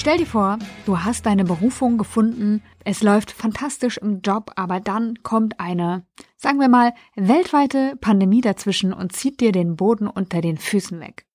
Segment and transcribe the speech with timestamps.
[0.00, 5.22] Stell dir vor, du hast deine Berufung gefunden, es läuft fantastisch im Job, aber dann
[5.22, 6.06] kommt eine,
[6.38, 11.26] sagen wir mal, weltweite Pandemie dazwischen und zieht dir den Boden unter den Füßen weg.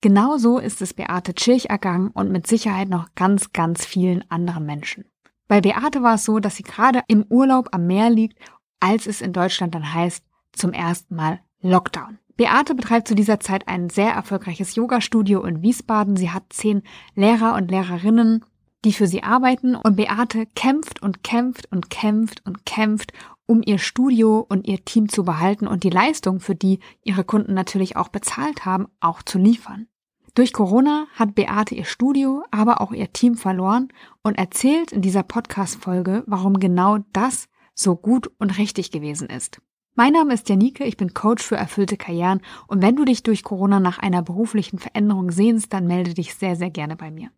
[0.00, 5.04] Genauso ist es Beate Tschirch ergangen und mit Sicherheit noch ganz, ganz vielen anderen Menschen.
[5.46, 8.38] Bei Beate war es so, dass sie gerade im Urlaub am Meer liegt,
[8.80, 12.18] als es in Deutschland dann heißt, zum ersten Mal Lockdown.
[12.36, 16.16] Beate betreibt zu dieser Zeit ein sehr erfolgreiches Yoga-Studio in Wiesbaden.
[16.16, 16.82] Sie hat zehn
[17.14, 18.44] Lehrer und Lehrerinnen,
[18.84, 19.76] die für sie arbeiten.
[19.76, 23.12] Und Beate kämpft und kämpft und kämpft und kämpft,
[23.46, 27.54] um ihr Studio und ihr Team zu behalten und die Leistung, für die ihre Kunden
[27.54, 29.86] natürlich auch bezahlt haben, auch zu liefern.
[30.34, 33.88] Durch Corona hat Beate ihr Studio, aber auch ihr Team verloren
[34.22, 39.60] und erzählt in dieser Podcast-Folge, warum genau das so gut und richtig gewesen ist.
[39.96, 43.44] Mein Name ist Janike, ich bin Coach für erfüllte Karrieren und wenn du dich durch
[43.44, 47.30] Corona nach einer beruflichen Veränderung sehnst, dann melde dich sehr, sehr gerne bei mir.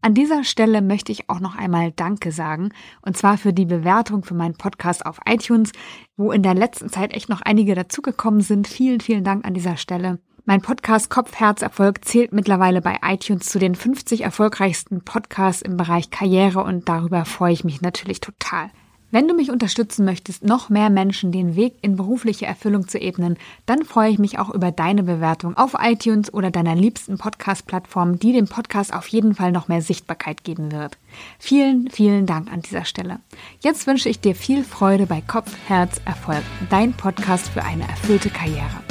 [0.00, 2.70] An dieser Stelle möchte ich auch noch einmal Danke sagen,
[3.02, 5.70] und zwar für die Bewertung für meinen Podcast auf iTunes,
[6.16, 8.66] wo in der letzten Zeit echt noch einige dazugekommen sind.
[8.66, 10.18] Vielen, vielen Dank an dieser Stelle.
[10.44, 15.76] Mein Podcast Kopf, Herz, Erfolg zählt mittlerweile bei iTunes zu den 50 erfolgreichsten Podcasts im
[15.76, 18.70] Bereich Karriere und darüber freue ich mich natürlich total.
[19.12, 23.36] Wenn du mich unterstützen möchtest, noch mehr Menschen den Weg in berufliche Erfüllung zu ebnen,
[23.66, 28.32] dann freue ich mich auch über deine Bewertung auf iTunes oder deiner liebsten Podcast-Plattform, die
[28.32, 30.96] dem Podcast auf jeden Fall noch mehr Sichtbarkeit geben wird.
[31.38, 33.20] Vielen, vielen Dank an dieser Stelle.
[33.60, 38.30] Jetzt wünsche ich dir viel Freude bei Kopf, Herz, Erfolg, dein Podcast für eine erfüllte
[38.30, 38.82] Karriere.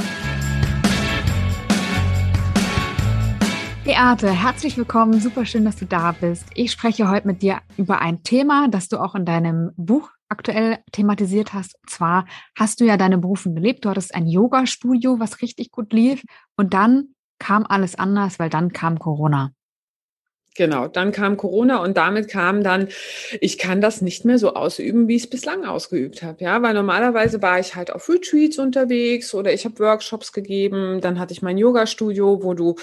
[3.84, 5.20] Beate, herzlich willkommen.
[5.20, 6.46] Super schön, dass du da bist.
[6.54, 10.78] Ich spreche heute mit dir über ein Thema, das du auch in deinem Buch aktuell
[10.92, 11.76] thematisiert hast.
[11.82, 13.84] Und zwar hast du ja deine Berufung gelebt.
[13.84, 16.24] Du hattest ein Yoga-Studio, was richtig gut lief.
[16.56, 19.52] Und dann kam alles anders, weil dann kam Corona.
[20.58, 22.90] Genau, dann kam Corona und damit kam dann,
[23.40, 26.44] ich kann das nicht mehr so ausüben, wie ich es bislang ausgeübt habe.
[26.44, 31.00] Ja, weil normalerweise war ich halt auf Retreats unterwegs oder ich habe Workshops gegeben.
[31.00, 32.76] Dann hatte ich mein Yoga-Studio, wo du,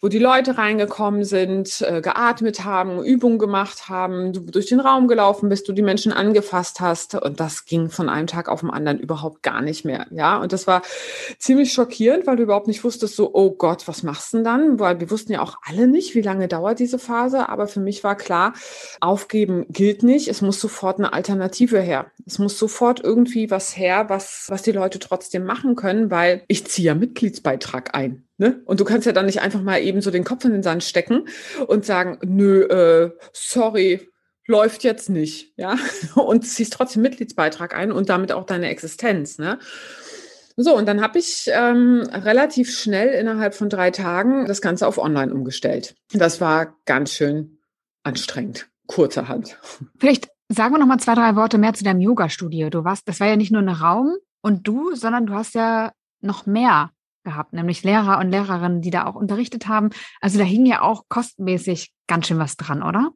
[0.00, 5.06] wo die Leute reingekommen sind, äh, geatmet haben, Übungen gemacht haben, du durch den Raum
[5.06, 8.70] gelaufen bist, du die Menschen angefasst hast und das ging von einem Tag auf den
[8.70, 10.06] anderen überhaupt gar nicht mehr.
[10.10, 10.82] Ja, und das war
[11.38, 14.80] ziemlich schockierend, weil du überhaupt nicht wusstest, so, oh Gott, was machst du denn dann?
[14.80, 17.80] Weil wir wussten ja auch alle nicht, wie lange dauert diese Phase Phase, aber für
[17.80, 18.54] mich war klar,
[19.00, 20.28] aufgeben gilt nicht.
[20.28, 22.06] Es muss sofort eine Alternative her.
[22.24, 26.66] Es muss sofort irgendwie was her, was, was die Leute trotzdem machen können, weil ich
[26.66, 28.24] ziehe ja Mitgliedsbeitrag ein.
[28.38, 28.62] Ne?
[28.64, 30.84] Und du kannst ja dann nicht einfach mal eben so den Kopf in den Sand
[30.84, 31.28] stecken
[31.66, 34.08] und sagen, nö, äh, sorry,
[34.46, 35.76] läuft jetzt nicht, ja,
[36.14, 39.58] und ziehst trotzdem Mitgliedsbeitrag ein und damit auch deine Existenz, ne?
[40.56, 44.98] So, und dann habe ich ähm, relativ schnell innerhalb von drei Tagen das Ganze auf
[44.98, 45.94] Online umgestellt.
[46.12, 47.58] Das war ganz schön
[48.02, 49.58] anstrengend, kurzerhand.
[49.98, 52.70] Vielleicht sagen wir noch mal zwei, drei Worte mehr zu deinem Yoga-Studio.
[52.70, 55.92] Du warst, das war ja nicht nur ein Raum und du, sondern du hast ja
[56.20, 56.90] noch mehr
[57.24, 59.90] gehabt, nämlich Lehrer und Lehrerinnen, die da auch unterrichtet haben.
[60.20, 63.10] Also da hing ja auch kostenmäßig ganz schön was dran, oder?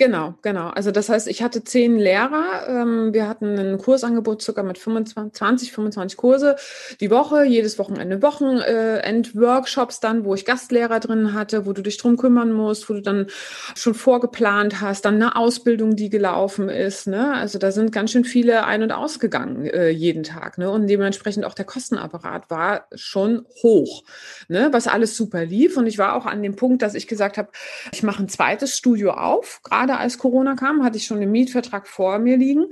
[0.00, 0.68] Genau, genau.
[0.68, 2.68] Also das heißt, ich hatte zehn Lehrer.
[2.68, 6.54] Ähm, wir hatten ein Kursangebot sogar mit 25, 20, 25 Kurse
[7.00, 12.16] die Woche, jedes Wochenende Wochenend-Workshops dann, wo ich Gastlehrer drin hatte, wo du dich drum
[12.16, 13.26] kümmern musst, wo du dann
[13.74, 17.08] schon vorgeplant hast, dann eine Ausbildung, die gelaufen ist.
[17.08, 17.34] Ne?
[17.34, 20.58] Also da sind ganz schön viele ein- und ausgegangen äh, jeden Tag.
[20.58, 20.70] Ne?
[20.70, 24.04] Und dementsprechend auch der Kostenapparat war schon hoch,
[24.46, 24.68] ne?
[24.70, 25.76] was alles super lief.
[25.76, 27.48] Und ich war auch an dem Punkt, dass ich gesagt habe,
[27.90, 31.32] ich mache ein zweites Studio auf, gerade gerade als Corona kam, hatte ich schon den
[31.32, 32.66] Mietvertrag vor mir liegen.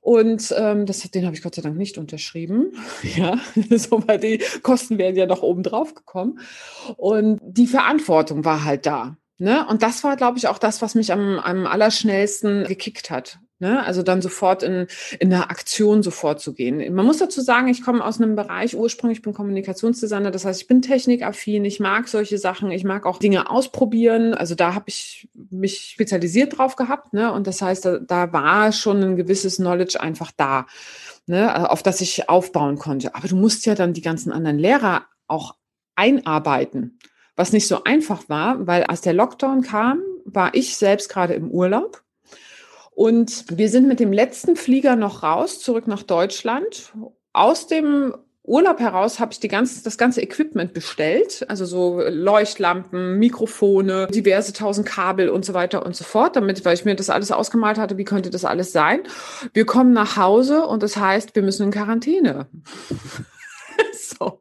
[0.00, 2.72] Und ähm, das, den habe ich Gott sei Dank nicht unterschrieben.
[3.16, 3.38] Ja,
[3.76, 6.40] so, weil die Kosten wären ja noch oben drauf gekommen.
[6.96, 9.16] Und die Verantwortung war halt da.
[9.38, 9.66] Ne?
[9.68, 13.38] Und das war, glaube ich, auch das, was mich am, am allerschnellsten gekickt hat.
[13.60, 13.84] Ne?
[13.84, 14.86] Also dann sofort in,
[15.18, 16.94] in eine Aktion sofort zu gehen.
[16.94, 20.68] Man muss dazu sagen, ich komme aus einem Bereich, ursprünglich bin Kommunikationsdesigner, das heißt, ich
[20.68, 24.32] bin technikaffin, ich mag solche Sachen, ich mag auch Dinge ausprobieren.
[24.32, 27.12] Also da habe ich mich spezialisiert drauf gehabt.
[27.12, 27.32] Ne?
[27.32, 30.66] Und das heißt, da, da war schon ein gewisses Knowledge einfach da,
[31.26, 31.68] ne?
[31.68, 33.16] auf das ich aufbauen konnte.
[33.16, 35.56] Aber du musst ja dann die ganzen anderen Lehrer auch
[35.96, 37.00] einarbeiten,
[37.34, 41.50] was nicht so einfach war, weil als der Lockdown kam, war ich selbst gerade im
[41.50, 42.04] Urlaub
[42.98, 46.92] und wir sind mit dem letzten Flieger noch raus, zurück nach Deutschland.
[47.32, 48.12] Aus dem
[48.42, 54.84] Urlaub heraus habe ich ganze, das ganze Equipment bestellt, also so Leuchtlampen, Mikrofone, diverse tausend
[54.84, 57.98] Kabel und so weiter und so fort, damit, weil ich mir das alles ausgemalt hatte,
[57.98, 59.02] wie könnte das alles sein.
[59.52, 62.48] Wir kommen nach Hause und das heißt, wir müssen in Quarantäne.
[63.92, 64.40] so.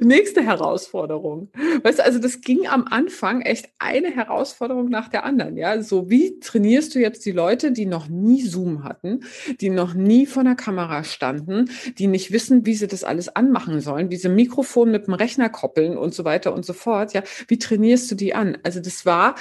[0.00, 1.48] Nächste Herausforderung.
[1.82, 5.56] Weißt du, also das ging am Anfang echt eine Herausforderung nach der anderen.
[5.56, 9.20] Ja, so wie trainierst du jetzt die Leute, die noch nie Zoom hatten,
[9.60, 13.80] die noch nie vor der Kamera standen, die nicht wissen, wie sie das alles anmachen
[13.80, 17.14] sollen, wie sie Mikrofon mit dem Rechner koppeln und so weiter und so fort.
[17.14, 18.58] Ja, wie trainierst du die an?
[18.62, 19.36] Also das war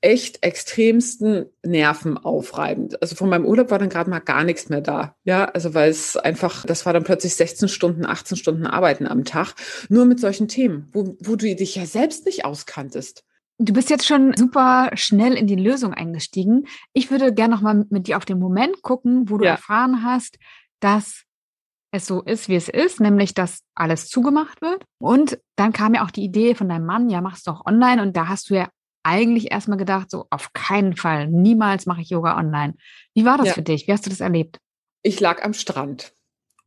[0.00, 3.02] echt extremsten nervenaufreibend.
[3.02, 5.16] Also von meinem Urlaub war dann gerade mal gar nichts mehr da.
[5.24, 9.24] Ja, also weil es einfach, das war dann plötzlich 16 Stunden, 18 Stunden Arbeiten am
[9.24, 9.54] Tag,
[9.88, 13.24] nur mit solchen Themen, wo, wo du dich ja selbst nicht auskanntest.
[13.58, 16.66] Du bist jetzt schon super schnell in die Lösung eingestiegen.
[16.92, 19.52] Ich würde gerne noch mal mit dir auf den Moment gucken, wo du ja.
[19.52, 20.38] erfahren hast,
[20.78, 21.24] dass
[21.90, 24.84] es so ist, wie es ist, nämlich dass alles zugemacht wird.
[25.00, 28.00] Und dann kam ja auch die Idee von deinem Mann, ja, mach's doch online.
[28.00, 28.68] Und da hast du ja
[29.02, 32.74] eigentlich erstmal gedacht, so auf keinen Fall, niemals mache ich Yoga online.
[33.14, 33.52] Wie war das ja.
[33.54, 33.88] für dich?
[33.88, 34.58] Wie hast du das erlebt?
[35.02, 36.12] Ich lag am Strand.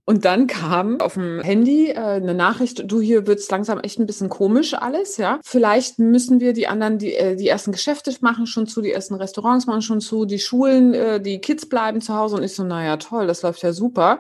[0.04, 4.08] Und dann kam auf dem Handy äh, eine Nachricht, du hier wird's langsam echt ein
[4.08, 5.40] bisschen komisch alles, ja.
[5.44, 9.14] Vielleicht müssen wir die anderen, die, äh, die ersten Geschäfte machen schon zu, die ersten
[9.14, 12.64] Restaurants machen schon zu, die Schulen, äh, die Kids bleiben zu Hause und ich so,
[12.64, 14.20] naja, toll, das läuft ja super.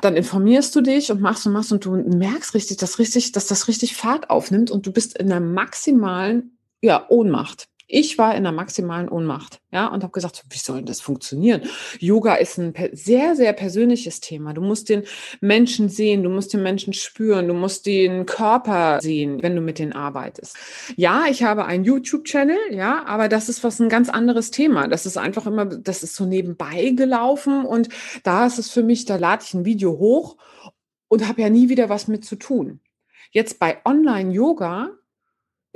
[0.00, 3.46] Dann informierst du dich und machst und machst und du merkst richtig, dass richtig, dass
[3.48, 7.68] das richtig Fahrt aufnimmt und du bist in einer maximalen ja, Ohnmacht.
[7.88, 11.62] Ich war in der maximalen Ohnmacht, ja, und habe gesagt, wie soll denn das funktionieren?
[12.00, 14.54] Yoga ist ein sehr, sehr persönliches Thema.
[14.54, 15.04] Du musst den
[15.40, 19.78] Menschen sehen, du musst den Menschen spüren, du musst den Körper sehen, wenn du mit
[19.78, 20.56] denen arbeitest.
[20.96, 24.88] Ja, ich habe einen YouTube-Channel, ja, aber das ist was ein ganz anderes Thema.
[24.88, 27.88] Das ist einfach immer, das ist so nebenbei gelaufen und
[28.24, 30.36] da ist es für mich, da lade ich ein Video hoch
[31.06, 32.80] und habe ja nie wieder was mit zu tun.
[33.30, 34.90] Jetzt bei Online-Yoga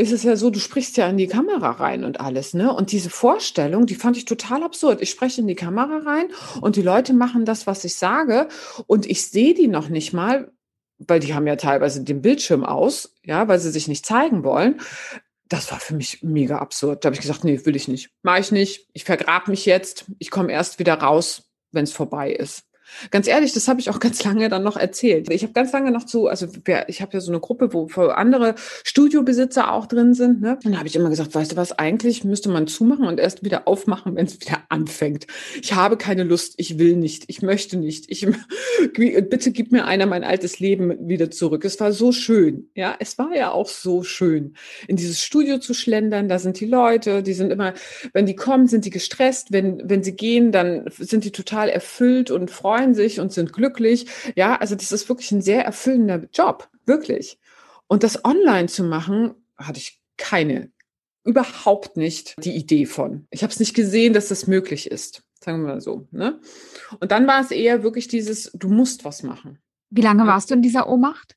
[0.00, 2.73] ist es ja so, du sprichst ja in die Kamera rein und alles, ne?
[2.73, 5.02] Und diese Vorstellung, die fand ich total absurd.
[5.02, 6.29] Ich spreche in die Kamera rein
[6.62, 8.49] und die Leute machen das, was ich sage
[8.87, 10.50] und ich sehe die noch nicht mal,
[10.97, 14.81] weil die haben ja teilweise den Bildschirm aus, ja, weil sie sich nicht zeigen wollen.
[15.50, 17.05] Das war für mich mega absurd.
[17.05, 18.11] Da habe ich gesagt, nee, will ich nicht.
[18.23, 18.87] Mach ich nicht.
[18.94, 20.06] Ich vergrab mich jetzt.
[20.19, 22.69] Ich komme erst wieder raus, wenn es vorbei ist.
[23.10, 25.31] Ganz ehrlich, das habe ich auch ganz lange dann noch erzählt.
[25.31, 26.46] Ich habe ganz lange noch zu, also
[26.88, 28.54] ich habe ja so eine Gruppe, wo andere
[28.84, 30.40] Studiobesitzer auch drin sind.
[30.40, 30.58] Ne?
[30.64, 33.44] Und da habe ich immer gesagt, weißt du was, eigentlich müsste man zumachen und erst
[33.44, 35.26] wieder aufmachen, wenn es wieder anfängt.
[35.62, 38.06] Ich habe keine Lust, ich will nicht, ich möchte nicht.
[38.08, 38.26] Ich,
[38.94, 41.64] bitte gib mir einer mein altes Leben wieder zurück.
[41.64, 42.69] Es war so schön.
[42.75, 44.54] Ja, es war ja auch so schön,
[44.88, 46.28] in dieses Studio zu schlendern.
[46.28, 47.75] Da sind die Leute, die sind immer,
[48.12, 49.52] wenn die kommen, sind die gestresst.
[49.52, 53.52] Wenn, wenn sie gehen, dann sind die total erfüllt und freuen freuen sich und sind
[53.52, 54.06] glücklich.
[54.36, 57.38] Ja, also das ist wirklich ein sehr erfüllender Job, wirklich.
[57.88, 60.70] Und das online zu machen, hatte ich keine,
[61.24, 63.26] überhaupt nicht die Idee von.
[63.30, 66.08] Ich habe es nicht gesehen, dass das möglich ist, sagen wir mal so.
[66.10, 66.40] Ne?
[67.00, 69.58] Und dann war es eher wirklich dieses, du musst was machen.
[69.90, 71.36] Wie lange warst du in dieser Ohnmacht?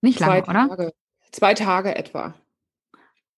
[0.00, 0.68] Nicht lange, Zwei oder?
[0.68, 0.92] Tage.
[1.32, 2.34] Zwei Tage etwa.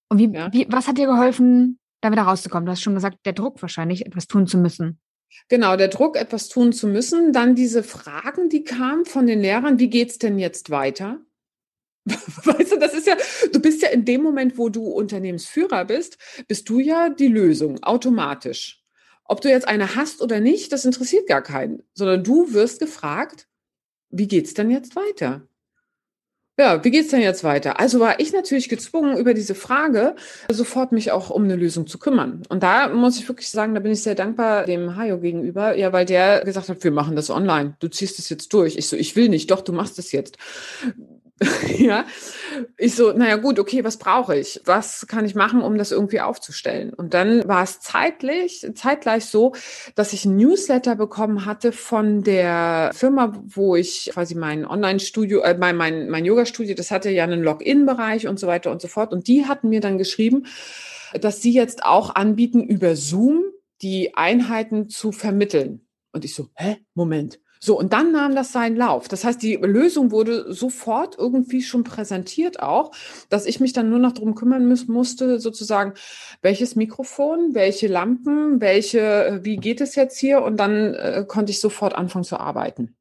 [0.08, 0.52] Und wie, ja.
[0.52, 2.66] wie, was hat dir geholfen, da wieder rauszukommen?
[2.66, 5.00] Du hast schon gesagt, der Druck wahrscheinlich, etwas tun zu müssen.
[5.48, 7.32] Genau, der Druck, etwas tun zu müssen.
[7.32, 11.20] Dann diese Fragen, die kamen von den Lehrern, wie geht's denn jetzt weiter?
[12.04, 13.16] Weißt du, das ist ja,
[13.52, 16.18] du bist ja in dem Moment, wo du Unternehmensführer bist,
[16.48, 18.82] bist du ja die Lösung, automatisch.
[19.24, 23.48] Ob du jetzt eine hast oder nicht, das interessiert gar keinen, sondern du wirst gefragt,
[24.08, 25.46] wie geht's denn jetzt weiter?
[26.60, 27.80] Ja, wie geht's denn jetzt weiter?
[27.80, 30.14] Also war ich natürlich gezwungen, über diese Frage
[30.52, 32.42] sofort mich auch um eine Lösung zu kümmern.
[32.50, 35.94] Und da muss ich wirklich sagen, da bin ich sehr dankbar dem Hajo gegenüber, ja,
[35.94, 37.76] weil der gesagt hat, wir machen das online.
[37.80, 38.76] Du ziehst es jetzt durch.
[38.76, 39.50] Ich so, ich will nicht.
[39.50, 40.36] Doch, du machst es jetzt.
[41.78, 42.04] ja,
[42.76, 44.60] ich so, naja gut, okay, was brauche ich?
[44.66, 46.92] Was kann ich machen, um das irgendwie aufzustellen?
[46.92, 49.54] Und dann war es zeitlich, zeitgleich so,
[49.94, 55.56] dass ich ein Newsletter bekommen hatte von der Firma, wo ich quasi mein Online-Studio, äh,
[55.56, 59.12] mein, mein, mein Yoga-Studio, das hatte ja einen Login-Bereich und so weiter und so fort.
[59.12, 60.44] Und die hatten mir dann geschrieben,
[61.18, 63.44] dass sie jetzt auch anbieten, über Zoom
[63.80, 65.86] die Einheiten zu vermitteln.
[66.12, 67.40] Und ich so, hä, Moment.
[67.62, 69.06] So, und dann nahm das seinen Lauf.
[69.08, 72.90] Das heißt, die Lösung wurde sofort irgendwie schon präsentiert auch,
[73.28, 75.92] dass ich mich dann nur noch darum kümmern muss, musste, sozusagen,
[76.40, 80.42] welches Mikrofon, welche Lampen, welche, äh, wie geht es jetzt hier?
[80.42, 82.96] Und dann äh, konnte ich sofort anfangen zu arbeiten.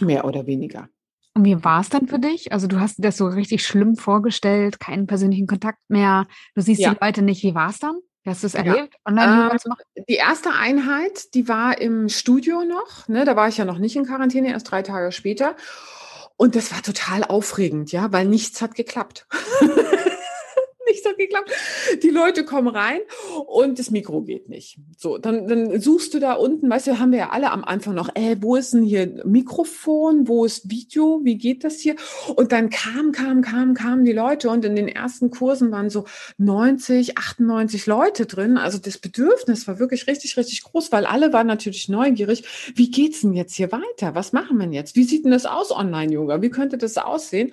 [0.00, 0.88] Mehr oder weniger.
[1.34, 2.50] Und wie war es dann für dich?
[2.50, 6.80] Also du hast dir das so richtig schlimm vorgestellt, keinen persönlichen Kontakt mehr, du siehst
[6.80, 6.94] ja.
[6.94, 7.42] die Leute nicht.
[7.42, 7.98] Wie war es dann?
[8.26, 9.00] Hast du es erlebt, ja.
[9.04, 10.04] online ähm?
[10.08, 13.08] Die erste Einheit, die war im Studio noch.
[13.08, 13.24] Ne?
[13.24, 15.56] Da war ich ja noch nicht in Quarantäne, erst drei Tage später.
[16.36, 19.26] Und das war total aufregend, ja, weil nichts hat geklappt.
[20.90, 21.50] Nicht so geklappt.
[22.02, 23.00] Die Leute kommen rein
[23.46, 24.78] und das Mikro geht nicht.
[24.96, 27.94] So, dann, dann suchst du da unten, weißt du, haben wir ja alle am Anfang
[27.94, 31.96] noch, äh, wo ist denn hier Mikrofon, wo ist Video, wie geht das hier?
[32.34, 36.04] Und dann kam, kam, kam, kamen die Leute und in den ersten Kursen waren so
[36.38, 38.58] 90, 98 Leute drin.
[38.58, 42.44] Also das Bedürfnis war wirklich richtig, richtig groß, weil alle waren natürlich neugierig.
[42.74, 44.14] Wie geht's denn jetzt hier weiter?
[44.14, 44.96] Was machen wir jetzt?
[44.96, 46.42] Wie sieht denn das aus, Online-Yoga?
[46.42, 47.52] Wie könnte das aussehen?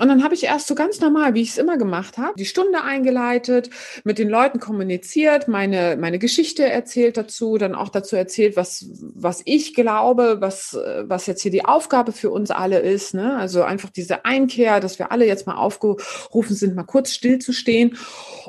[0.00, 2.44] Und dann habe ich erst so ganz normal, wie ich es immer gemacht habe, die
[2.44, 3.70] Stunde eingeleitet,
[4.04, 9.42] mit den Leuten kommuniziert, meine, meine Geschichte erzählt dazu, dann auch dazu erzählt, was, was
[9.44, 13.14] ich glaube, was, was jetzt hier die Aufgabe für uns alle ist.
[13.14, 13.36] Ne?
[13.36, 17.96] Also einfach diese Einkehr, dass wir alle jetzt mal aufgerufen sind, mal kurz stillzustehen.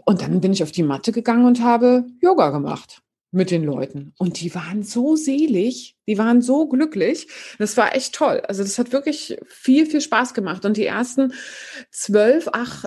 [0.05, 3.03] Und dann bin ich auf die Matte gegangen und habe Yoga gemacht
[3.33, 4.13] mit den Leuten.
[4.17, 7.27] Und die waren so selig, die waren so glücklich.
[7.59, 8.41] Das war echt toll.
[8.47, 10.65] Also das hat wirklich viel, viel Spaß gemacht.
[10.65, 11.33] Und die ersten
[11.91, 12.85] zwölf, ach,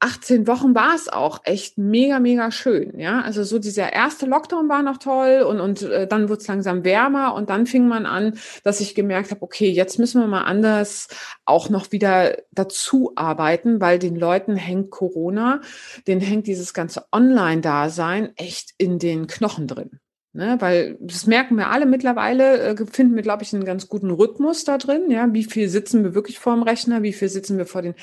[0.00, 2.98] 18 Wochen war es auch echt mega, mega schön.
[2.98, 6.46] Ja, also so dieser erste Lockdown war noch toll und, und äh, dann wurde es
[6.46, 10.26] langsam wärmer und dann fing man an, dass ich gemerkt habe, okay, jetzt müssen wir
[10.26, 11.08] mal anders
[11.44, 15.60] auch noch wieder dazu arbeiten, weil den Leuten hängt Corona,
[16.06, 20.00] denen hängt dieses ganze Online-Dasein echt in den Knochen drin.
[20.36, 24.10] Ne, weil das merken wir alle mittlerweile, äh, finden wir, glaube ich, einen ganz guten
[24.10, 25.10] Rhythmus da drin.
[25.10, 27.94] Ja, wie viel sitzen wir wirklich vor dem Rechner, wie viel sitzen wir vor den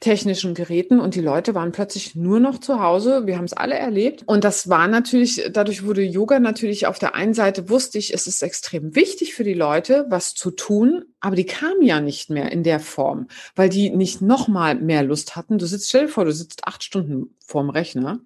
[0.00, 3.28] technischen Geräten und die Leute waren plötzlich nur noch zu Hause.
[3.28, 4.24] Wir haben es alle erlebt.
[4.26, 8.26] Und das war natürlich, dadurch wurde Yoga natürlich auf der einen Seite wusste ich, es
[8.26, 12.50] ist extrem wichtig für die Leute, was zu tun, aber die kamen ja nicht mehr
[12.50, 15.58] in der Form, weil die nicht nochmal mehr Lust hatten.
[15.58, 18.18] Du sitzt, stell dir vor, du sitzt acht Stunden vorm Rechner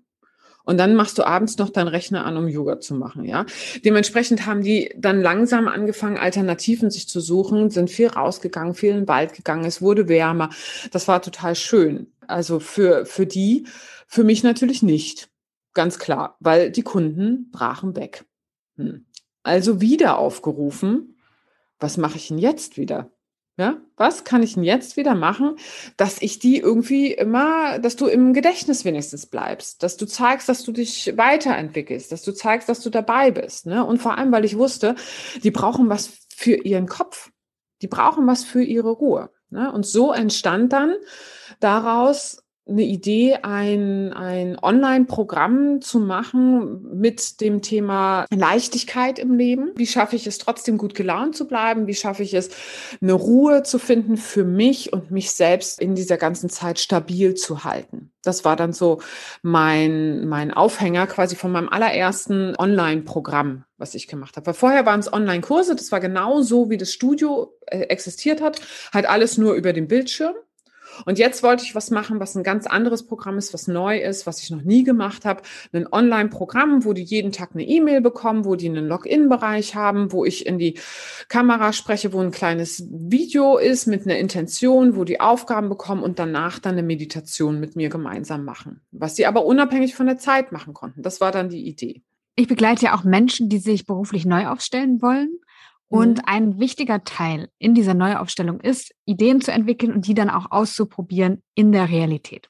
[0.64, 3.46] und dann machst du abends noch deinen Rechner an, um Yoga zu machen, ja.
[3.84, 8.96] Dementsprechend haben die dann langsam angefangen, Alternativen sich zu suchen, sind viel rausgegangen, viel in
[8.96, 10.50] den Wald gegangen, es wurde wärmer.
[10.92, 12.12] Das war total schön.
[12.26, 13.66] Also für, für die,
[14.06, 15.28] für mich natürlich nicht.
[15.72, 18.24] Ganz klar, weil die Kunden brachen weg.
[18.76, 19.06] Hm.
[19.42, 21.16] Also wieder aufgerufen.
[21.78, 23.10] Was mache ich denn jetzt wieder?
[23.60, 25.56] Ja, was kann ich denn jetzt wieder machen,
[25.98, 30.64] dass ich die irgendwie immer, dass du im Gedächtnis wenigstens bleibst, dass du zeigst, dass
[30.64, 33.66] du dich weiterentwickelst, dass du zeigst, dass du dabei bist.
[33.66, 33.84] Ne?
[33.84, 34.94] Und vor allem, weil ich wusste,
[35.42, 37.32] die brauchen was für ihren Kopf,
[37.82, 39.28] die brauchen was für ihre Ruhe.
[39.50, 39.70] Ne?
[39.70, 40.94] Und so entstand dann
[41.58, 49.72] daraus eine Idee, ein, ein Online-Programm zu machen mit dem Thema Leichtigkeit im Leben.
[49.76, 51.86] Wie schaffe ich es trotzdem gut gelaunt zu bleiben?
[51.86, 52.50] Wie schaffe ich es,
[53.00, 57.64] eine Ruhe zu finden für mich und mich selbst in dieser ganzen Zeit stabil zu
[57.64, 58.12] halten?
[58.22, 59.00] Das war dann so
[59.42, 64.46] mein, mein Aufhänger quasi von meinem allerersten Online-Programm, was ich gemacht habe.
[64.46, 68.60] Weil vorher waren es Online-Kurse, das war genau so, wie das Studio äh, existiert hat,
[68.92, 70.34] halt alles nur über den Bildschirm.
[71.06, 74.26] Und jetzt wollte ich was machen, was ein ganz anderes Programm ist, was neu ist,
[74.26, 75.42] was ich noch nie gemacht habe.
[75.72, 80.24] Ein Online-Programm, wo die jeden Tag eine E-Mail bekommen, wo die einen Login-Bereich haben, wo
[80.24, 80.78] ich in die
[81.28, 86.18] Kamera spreche, wo ein kleines Video ist mit einer Intention, wo die Aufgaben bekommen und
[86.18, 88.80] danach dann eine Meditation mit mir gemeinsam machen.
[88.92, 91.02] Was sie aber unabhängig von der Zeit machen konnten.
[91.02, 92.02] Das war dann die Idee.
[92.36, 95.40] Ich begleite ja auch Menschen, die sich beruflich neu aufstellen wollen.
[95.90, 96.24] Und mhm.
[96.26, 101.42] ein wichtiger Teil in dieser Neuaufstellung ist, Ideen zu entwickeln und die dann auch auszuprobieren
[101.54, 102.48] in der Realität.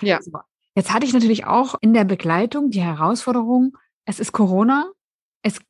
[0.00, 0.20] Ja.
[0.22, 0.32] So.
[0.74, 4.90] Jetzt hatte ich natürlich auch in der Begleitung die Herausforderung, es ist Corona,
[5.42, 5.60] es,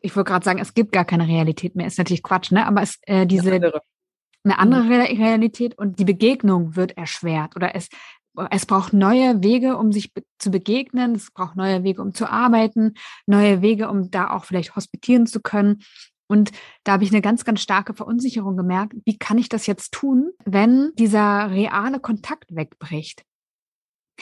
[0.00, 2.66] ich wollte gerade sagen, es gibt gar keine Realität mehr, ist natürlich Quatsch, ne?
[2.66, 3.82] Aber es äh, diese eine andere,
[4.44, 5.22] eine andere mhm.
[5.22, 7.88] Realität und die Begegnung wird erschwert oder es
[8.50, 11.14] es braucht neue Wege, um sich be zu begegnen.
[11.14, 12.94] Es braucht neue Wege, um zu arbeiten,
[13.26, 15.82] neue Wege, um da auch vielleicht hospitieren zu können.
[16.26, 16.52] Und
[16.84, 18.94] da habe ich eine ganz, ganz starke Verunsicherung gemerkt.
[19.04, 23.24] Wie kann ich das jetzt tun, wenn dieser reale Kontakt wegbricht?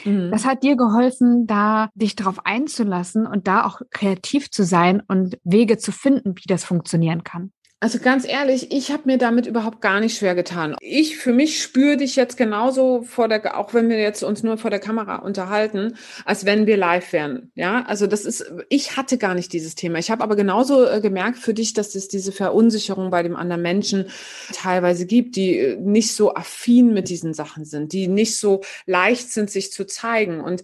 [0.03, 0.31] Mhm.
[0.31, 5.37] Das hat dir geholfen, da dich darauf einzulassen und da auch kreativ zu sein und
[5.43, 7.51] Wege zu finden, wie das funktionieren kann.
[7.83, 10.77] Also ganz ehrlich, ich habe mir damit überhaupt gar nicht schwer getan.
[10.79, 14.57] Ich für mich spüre dich jetzt genauso vor der, auch wenn wir jetzt uns nur
[14.57, 17.51] vor der Kamera unterhalten, als wenn wir live wären.
[17.55, 19.99] Ja, also das ist, ich hatte gar nicht dieses Thema.
[19.99, 23.61] Ich habe aber genauso äh, gemerkt für dich, dass es diese Verunsicherung bei dem anderen
[23.61, 24.05] Menschen
[24.53, 29.29] teilweise gibt, die äh, nicht so affin mit diesen Sachen sind, die nicht so leicht
[29.33, 30.39] sind, sich zu zeigen.
[30.39, 30.63] Und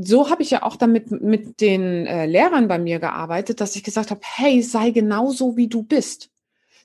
[0.00, 3.82] so habe ich ja auch damit mit den äh, Lehrern bei mir gearbeitet, dass ich
[3.82, 6.30] gesagt habe, hey, sei genauso wie du bist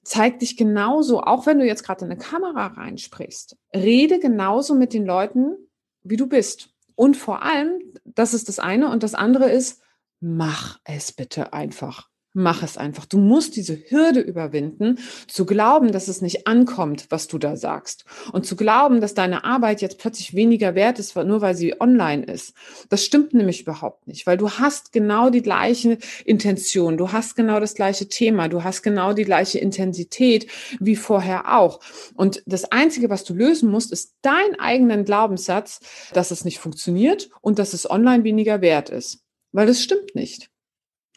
[0.03, 4.93] zeig dich genauso, auch wenn du jetzt gerade in eine Kamera reinsprichst, rede genauso mit
[4.93, 5.55] den Leuten,
[6.03, 6.69] wie du bist.
[6.95, 8.89] Und vor allem, das ist das eine.
[8.89, 9.81] Und das andere ist,
[10.19, 12.10] mach es bitte einfach.
[12.33, 13.05] Mach es einfach.
[13.05, 18.05] Du musst diese Hürde überwinden, zu glauben, dass es nicht ankommt, was du da sagst.
[18.31, 22.23] Und zu glauben, dass deine Arbeit jetzt plötzlich weniger wert ist, nur weil sie online
[22.23, 22.53] ist.
[22.89, 27.59] Das stimmt nämlich überhaupt nicht, weil du hast genau die gleiche Intention, du hast genau
[27.59, 30.47] das gleiche Thema, du hast genau die gleiche Intensität
[30.79, 31.79] wie vorher auch.
[32.15, 35.79] Und das Einzige, was du lösen musst, ist deinen eigenen Glaubenssatz,
[36.13, 39.23] dass es nicht funktioniert und dass es online weniger wert ist.
[39.51, 40.50] Weil es stimmt nicht.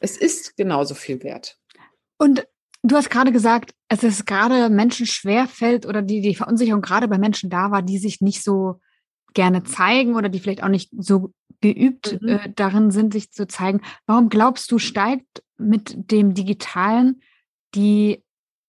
[0.04, 1.56] Es ist genauso viel wert.
[2.18, 2.46] Und
[2.82, 7.16] du hast gerade gesagt, es gerade Menschen schwer fällt oder die, die Verunsicherung gerade bei
[7.16, 8.82] Menschen da war, die sich nicht so
[9.32, 11.32] gerne zeigen oder die vielleicht auch nicht so
[11.62, 12.28] geübt mhm.
[12.28, 13.80] äh, darin sind, sich zu zeigen.
[14.04, 17.22] Warum glaubst du, steigt mit dem Digitalen
[17.74, 18.22] die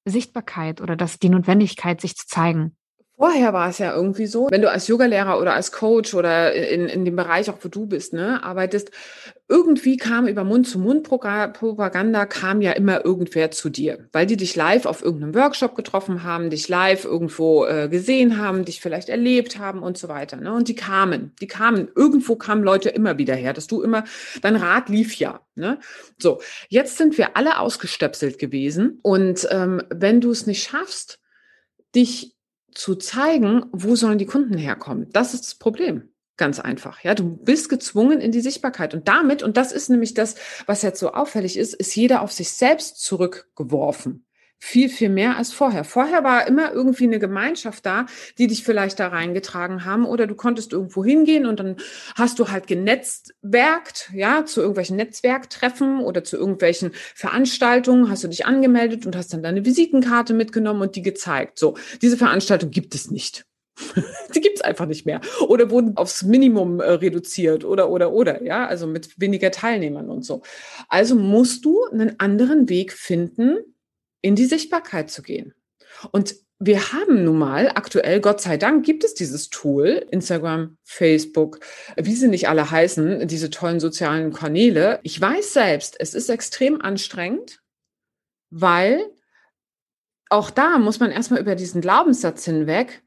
[0.06, 2.78] Sichtbarkeit oder das, die Notwendigkeit, sich zu zeigen?
[3.18, 6.88] Vorher war es ja irgendwie so, wenn du als Yogalehrer oder als Coach oder in,
[6.88, 8.92] in dem Bereich auch, wo du bist, ne, arbeitest,
[9.48, 15.02] irgendwie kam über Mund-zu-Mund-Propaganda, kam ja immer irgendwer zu dir, weil die dich live auf
[15.02, 19.98] irgendeinem Workshop getroffen haben, dich live irgendwo äh, gesehen haben, dich vielleicht erlebt haben und
[19.98, 20.38] so weiter.
[20.38, 20.52] Ne?
[20.52, 24.04] Und die kamen, die kamen, irgendwo kamen Leute immer wieder her, dass du immer,
[24.42, 25.40] dein Rad lief ja.
[25.56, 25.80] Ne?
[26.18, 31.20] So, jetzt sind wir alle ausgestöpselt gewesen und ähm, wenn du es nicht schaffst,
[31.96, 32.35] dich
[32.76, 35.10] zu zeigen, wo sollen die Kunden herkommen.
[35.12, 36.10] Das ist das Problem.
[36.38, 37.02] Ganz einfach.
[37.02, 38.94] Ja, du bist gezwungen in die Sichtbarkeit.
[38.94, 42.34] Und damit, und das ist nämlich das, was jetzt so auffällig ist, ist jeder auf
[42.34, 44.25] sich selbst zurückgeworfen
[44.60, 45.84] viel, viel mehr als vorher.
[45.84, 48.06] Vorher war immer irgendwie eine Gemeinschaft da,
[48.38, 51.78] die dich vielleicht da reingetragen haben oder du konntest irgendwo hingehen und dann
[52.16, 58.46] hast du halt genetzwerkt, ja, zu irgendwelchen Netzwerktreffen oder zu irgendwelchen Veranstaltungen hast du dich
[58.46, 61.60] angemeldet und hast dann deine Visitenkarte mitgenommen und die gezeigt.
[61.60, 63.46] So, diese Veranstaltung gibt es nicht.
[64.36, 65.22] die gibt's einfach nicht mehr.
[65.48, 70.24] Oder wurden aufs Minimum äh, reduziert oder, oder, oder, ja, also mit weniger Teilnehmern und
[70.24, 70.42] so.
[70.88, 73.58] Also musst du einen anderen Weg finden,
[74.26, 75.54] in die Sichtbarkeit zu gehen.
[76.12, 81.60] Und wir haben nun mal aktuell, Gott sei Dank, gibt es dieses Tool, Instagram, Facebook,
[81.96, 85.00] wie sie nicht alle heißen, diese tollen sozialen Kanäle.
[85.04, 87.62] Ich weiß selbst, es ist extrem anstrengend,
[88.50, 89.06] weil
[90.30, 93.04] auch da muss man erstmal über diesen Glaubenssatz hinweg,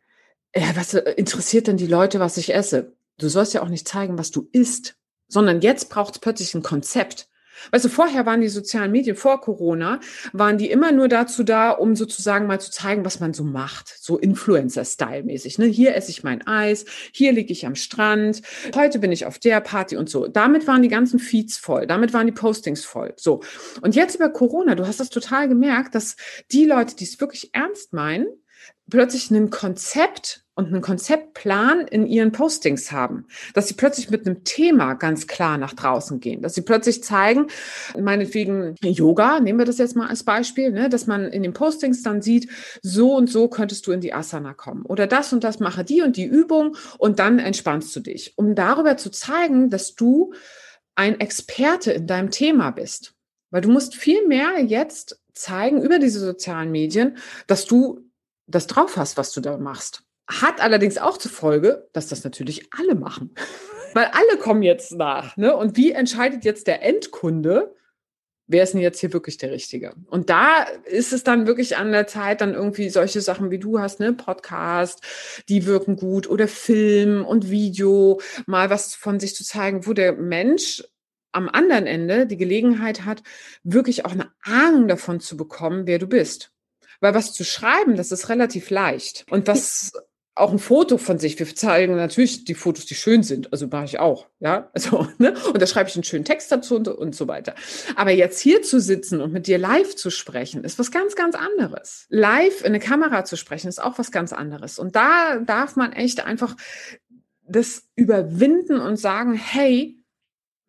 [0.54, 2.97] ja, was interessiert denn die Leute, was ich esse?
[3.19, 6.62] Du sollst ja auch nicht zeigen, was du isst, sondern jetzt braucht es plötzlich ein
[6.62, 7.28] Konzept.
[7.71, 10.00] Weißt du, vorher waren die sozialen Medien, vor Corona,
[10.32, 13.94] waren die immer nur dazu da, um sozusagen mal zu zeigen, was man so macht.
[14.00, 15.58] So Influencer-Style-mäßig.
[15.58, 15.66] Ne?
[15.66, 18.42] Hier esse ich mein Eis, hier liege ich am Strand,
[18.75, 20.28] heute bin ich auf der Party und so.
[20.28, 23.14] Damit waren die ganzen Feeds voll, damit waren die Postings voll.
[23.16, 23.40] So.
[23.82, 26.16] Und jetzt über Corona, du hast das total gemerkt, dass
[26.50, 28.26] die Leute, die es wirklich ernst meinen,
[28.90, 34.42] plötzlich ein Konzept und einen Konzeptplan in ihren Postings haben, dass sie plötzlich mit einem
[34.42, 37.47] Thema ganz klar nach draußen gehen, dass sie plötzlich zeigen,
[37.97, 42.02] meinetwegen Yoga, nehmen wir das jetzt mal als Beispiel, ne, dass man in den Postings
[42.02, 42.50] dann sieht,
[42.82, 46.02] so und so könntest du in die Asana kommen oder das und das mache die
[46.02, 50.32] und die Übung und dann entspannst du dich, um darüber zu zeigen, dass du
[50.97, 53.14] ein Experte in deinem Thema bist.
[53.50, 57.16] Weil du musst viel mehr jetzt zeigen über diese sozialen Medien,
[57.47, 58.10] dass du
[58.49, 60.02] das drauf hast, was du da machst.
[60.28, 63.34] Hat allerdings auch zur Folge, dass das natürlich alle machen.
[63.95, 65.36] Weil alle kommen jetzt nach.
[65.36, 65.56] Ne?
[65.56, 67.75] Und wie entscheidet jetzt der Endkunde,
[68.47, 69.95] wer ist denn jetzt hier wirklich der Richtige?
[70.06, 73.78] Und da ist es dann wirklich an der Zeit, dann irgendwie solche Sachen wie du
[73.78, 75.02] hast, ne, Podcast,
[75.49, 80.12] die wirken gut oder Film und Video, mal was von sich zu zeigen, wo der
[80.12, 80.82] Mensch
[81.32, 83.23] am anderen Ende die Gelegenheit hat,
[83.62, 86.52] wirklich auch eine Ahnung davon zu bekommen, wer du bist.
[87.00, 89.25] Weil was zu schreiben, das ist relativ leicht.
[89.30, 89.93] Und was
[90.38, 91.38] auch ein Foto von sich.
[91.38, 93.52] Wir zeigen natürlich die Fotos, die schön sind.
[93.52, 94.26] Also mache ich auch.
[94.40, 95.34] Ja, also, ne?
[95.52, 97.54] Und da schreibe ich einen schönen Text dazu und, und so weiter.
[97.96, 101.34] Aber jetzt hier zu sitzen und mit dir live zu sprechen, ist was ganz, ganz
[101.34, 102.06] anderes.
[102.08, 104.78] Live in eine Kamera zu sprechen, ist auch was ganz anderes.
[104.78, 106.56] Und da darf man echt einfach
[107.46, 109.98] das überwinden und sagen, hey,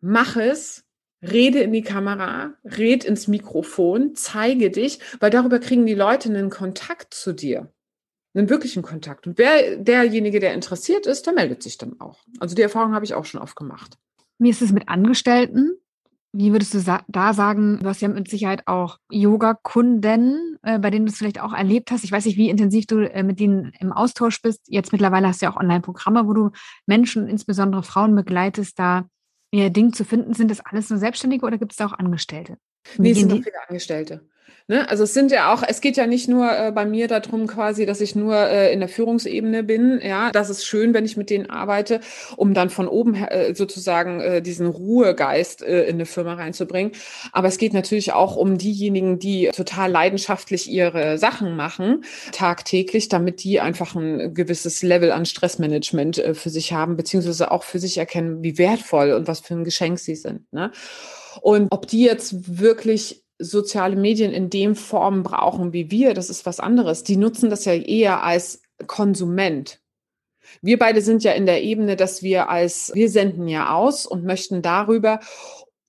[0.00, 0.84] mach es,
[1.22, 6.48] Rede in die Kamera, red ins Mikrofon, zeige dich, weil darüber kriegen die Leute einen
[6.48, 7.70] Kontakt zu dir.
[8.34, 9.26] Einen wirklichen Kontakt.
[9.26, 12.20] Und wer derjenige, der interessiert ist, der meldet sich dann auch.
[12.38, 13.98] Also die Erfahrung habe ich auch schon oft gemacht.
[14.38, 15.76] Wie ist es mit Angestellten?
[16.32, 21.06] Wie würdest du da sagen, du hast ja mit Sicherheit auch Yoga-Kunden, äh, bei denen
[21.06, 22.04] du es vielleicht auch erlebt hast.
[22.04, 24.60] Ich weiß nicht, wie intensiv du äh, mit denen im Austausch bist.
[24.68, 26.50] Jetzt mittlerweile hast du ja auch Online-Programme, wo du
[26.86, 29.08] Menschen, insbesondere Frauen, begleitest, da
[29.50, 30.34] ihr Ding zu finden?
[30.34, 32.58] Sind das alles nur Selbstständige oder gibt es da auch Angestellte?
[32.96, 34.29] Nee, es sind auch viele Angestellte.
[34.68, 34.88] Ne?
[34.88, 37.86] Also es sind ja auch, es geht ja nicht nur äh, bei mir darum quasi,
[37.86, 40.00] dass ich nur äh, in der Führungsebene bin.
[40.02, 42.00] Ja, das ist schön, wenn ich mit denen arbeite,
[42.36, 46.92] um dann von oben äh, sozusagen äh, diesen Ruhegeist äh, in eine Firma reinzubringen.
[47.32, 53.42] Aber es geht natürlich auch um diejenigen, die total leidenschaftlich ihre Sachen machen, tagtäglich, damit
[53.42, 57.98] die einfach ein gewisses Level an Stressmanagement äh, für sich haben, beziehungsweise auch für sich
[57.98, 60.52] erkennen, wie wertvoll und was für ein Geschenk sie sind.
[60.52, 60.70] Ne?
[61.40, 66.46] Und ob die jetzt wirklich soziale Medien in dem Form brauchen wie wir, das ist
[66.46, 67.02] was anderes.
[67.02, 69.80] Die nutzen das ja eher als Konsument.
[70.62, 74.24] Wir beide sind ja in der Ebene, dass wir als, wir senden ja aus und
[74.24, 75.20] möchten darüber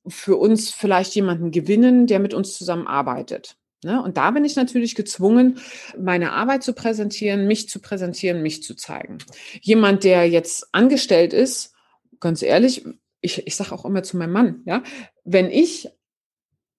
[0.07, 3.57] für uns vielleicht jemanden gewinnen, der mit uns zusammenarbeitet.
[3.83, 4.01] Ne?
[4.01, 5.59] Und da bin ich natürlich gezwungen,
[5.97, 9.17] meine Arbeit zu präsentieren, mich zu präsentieren, mich zu zeigen.
[9.61, 11.73] Jemand, der jetzt angestellt ist,
[12.19, 12.85] ganz ehrlich,
[13.21, 14.83] ich, ich sage auch immer zu meinem Mann, ja,
[15.23, 15.89] wenn ich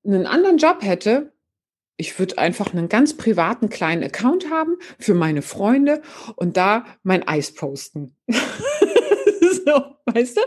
[0.05, 1.33] einen anderen Job hätte,
[1.97, 6.03] ich würde einfach einen ganz privaten kleinen Account haben für meine Freunde
[6.37, 8.17] und da mein Eis posten.
[8.29, 10.41] so, weißt du?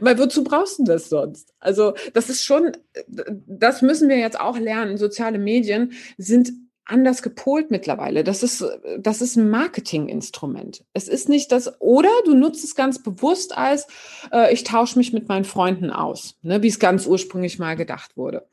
[0.00, 1.54] Weil wozu brauchst du das sonst?
[1.58, 2.72] Also, das ist schon,
[3.08, 4.96] das müssen wir jetzt auch lernen.
[4.96, 6.52] Soziale Medien sind
[6.84, 8.22] anders gepolt mittlerweile.
[8.22, 8.64] Das ist,
[8.98, 10.84] das ist ein Marketinginstrument.
[10.92, 13.88] Es ist nicht das, oder du nutzt es ganz bewusst als,
[14.32, 18.16] äh, ich tausche mich mit meinen Freunden aus, ne, wie es ganz ursprünglich mal gedacht
[18.16, 18.46] wurde.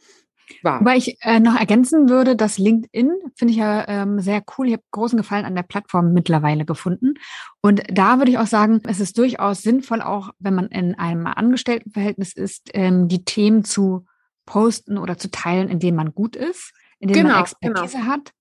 [0.62, 0.80] War.
[0.80, 4.68] Wobei ich äh, noch ergänzen würde, dass LinkedIn finde ich ja ähm, sehr cool.
[4.68, 7.16] Ich habe großen Gefallen an der Plattform mittlerweile gefunden.
[7.62, 11.28] Und da würde ich auch sagen, es ist durchaus sinnvoll, auch wenn man in einem
[11.28, 14.06] Angestelltenverhältnis ist, ähm, die Themen zu
[14.46, 18.10] posten oder zu teilen, in denen man gut ist, in denen genau, man Expertise genau.
[18.10, 18.32] hat,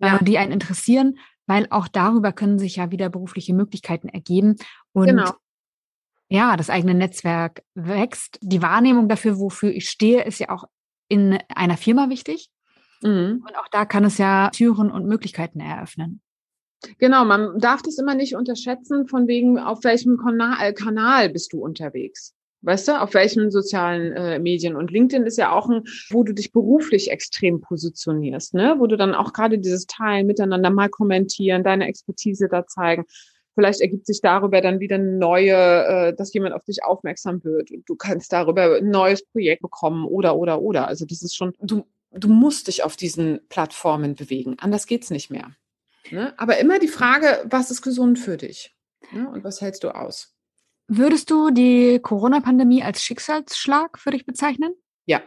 [0.00, 0.18] äh, ja.
[0.18, 4.56] die einen interessieren, weil auch darüber können sich ja wieder berufliche Möglichkeiten ergeben.
[4.92, 5.32] Und genau
[6.28, 8.38] ja, das eigene Netzwerk wächst.
[8.42, 10.64] Die Wahrnehmung dafür, wofür ich stehe, ist ja auch
[11.08, 12.50] in einer Firma wichtig.
[13.02, 13.44] Mhm.
[13.46, 16.20] Und auch da kann es ja Türen und Möglichkeiten eröffnen.
[16.98, 21.60] Genau, man darf das immer nicht unterschätzen, von wegen, auf welchem Kanal, Kanal bist du
[21.60, 22.34] unterwegs.
[22.62, 24.74] Weißt du, auf welchen sozialen äh, Medien?
[24.74, 28.76] Und LinkedIn ist ja auch ein, wo du dich beruflich extrem positionierst, ne?
[28.78, 33.04] Wo du dann auch gerade dieses Teilen miteinander mal kommentieren, deine Expertise da zeigen.
[33.58, 37.72] Vielleicht ergibt sich darüber dann wieder eine neue, äh, dass jemand auf dich aufmerksam wird
[37.72, 40.86] und du kannst darüber ein neues Projekt bekommen oder, oder, oder.
[40.86, 44.54] Also das ist schon, du, du musst dich auf diesen Plattformen bewegen.
[44.60, 45.56] Anders geht's nicht mehr.
[46.12, 46.34] Ne?
[46.36, 48.76] Aber immer die Frage, was ist gesund für dich?
[49.10, 49.28] Ne?
[49.28, 50.36] Und was hältst du aus?
[50.86, 54.72] Würdest du die Corona-Pandemie als Schicksalsschlag für dich bezeichnen?
[55.04, 55.20] Ja,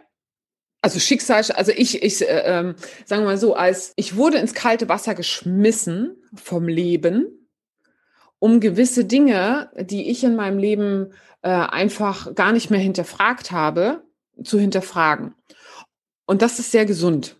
[0.82, 4.54] also Schicksal, also ich, ich äh, ähm, sagen wir mal so, als ich wurde ins
[4.54, 7.40] kalte Wasser geschmissen vom Leben
[8.41, 14.04] um gewisse Dinge, die ich in meinem Leben äh, einfach gar nicht mehr hinterfragt habe,
[14.43, 15.36] zu hinterfragen.
[16.25, 17.38] Und das ist sehr gesund.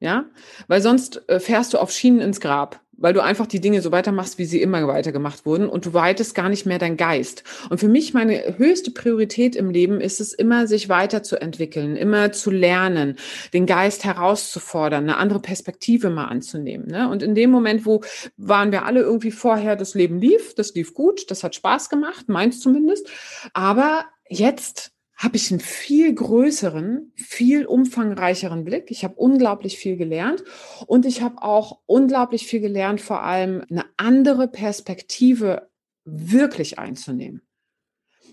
[0.00, 0.26] Ja,
[0.66, 3.92] weil sonst äh, fährst du auf Schienen ins Grab weil du einfach die Dinge so
[3.92, 7.44] weitermachst, wie sie immer weitergemacht wurden und du weitest gar nicht mehr dein Geist.
[7.70, 12.50] Und für mich meine höchste Priorität im Leben ist es immer, sich weiterzuentwickeln, immer zu
[12.50, 13.16] lernen,
[13.52, 16.88] den Geist herauszufordern, eine andere Perspektive mal anzunehmen.
[16.88, 17.08] Ne?
[17.08, 18.02] Und in dem Moment, wo
[18.36, 22.28] waren wir alle irgendwie vorher, das Leben lief, das lief gut, das hat Spaß gemacht,
[22.28, 23.08] meins zumindest.
[23.52, 28.92] Aber jetzt habe ich einen viel größeren, viel umfangreicheren Blick.
[28.92, 30.44] Ich habe unglaublich viel gelernt
[30.86, 35.68] und ich habe auch unglaublich viel gelernt, vor allem eine andere Perspektive
[36.04, 37.42] wirklich einzunehmen.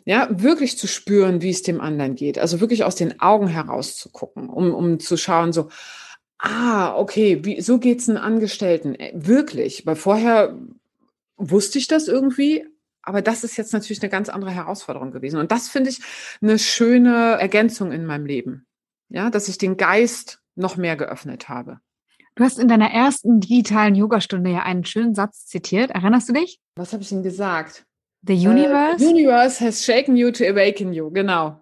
[0.06, 2.38] Ja, wirklich zu spüren, wie es dem anderen geht.
[2.38, 5.69] Also wirklich aus den Augen heraus zu gucken, um, um zu schauen, so,
[6.38, 8.93] ah, okay, wie, so geht's einem Angestellten.
[8.93, 10.56] Äh, wirklich, weil vorher
[11.38, 12.67] wusste ich das irgendwie,
[13.06, 15.39] aber das ist jetzt natürlich eine ganz andere Herausforderung gewesen.
[15.39, 16.02] Und das finde ich
[16.41, 18.65] eine schöne Ergänzung in meinem Leben.
[19.10, 21.80] Ja, dass ich den Geist noch mehr geöffnet habe.
[22.36, 25.91] Du hast in deiner ersten digitalen Yogastunde ja einen schönen Satz zitiert.
[25.91, 26.60] Erinnerst du dich?
[26.76, 27.86] Was habe ich denn gesagt?
[28.28, 29.06] The universe?
[29.06, 31.62] Uh, universe has shaken you to awaken you, genau.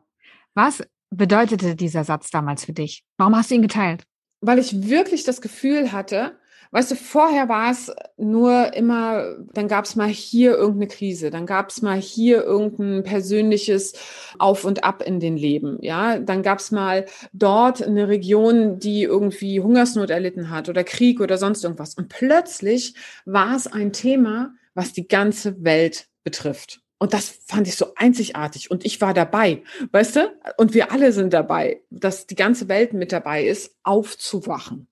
[0.55, 3.03] Was bedeutete dieser Satz damals für dich?
[3.17, 4.03] Warum hast du ihn geteilt?
[4.41, 6.39] Weil ich wirklich das Gefühl hatte,
[6.73, 11.45] Weißt du, vorher war es nur immer, dann gab es mal hier irgendeine Krise, dann
[11.45, 13.93] gab es mal hier irgendein persönliches
[14.39, 15.77] Auf und Ab in den Leben.
[15.81, 21.21] Ja, dann gab es mal dort eine Region, die irgendwie Hungersnot erlitten hat oder Krieg
[21.21, 21.93] oder sonst irgendwas.
[21.93, 26.81] Und plötzlich war es ein Thema, was die ganze Welt betrifft.
[26.97, 28.71] Und das fand ich so einzigartig.
[28.71, 30.33] Und ich war dabei, weißt du?
[30.57, 34.87] Und wir alle sind dabei, dass die ganze Welt mit dabei ist, aufzuwachen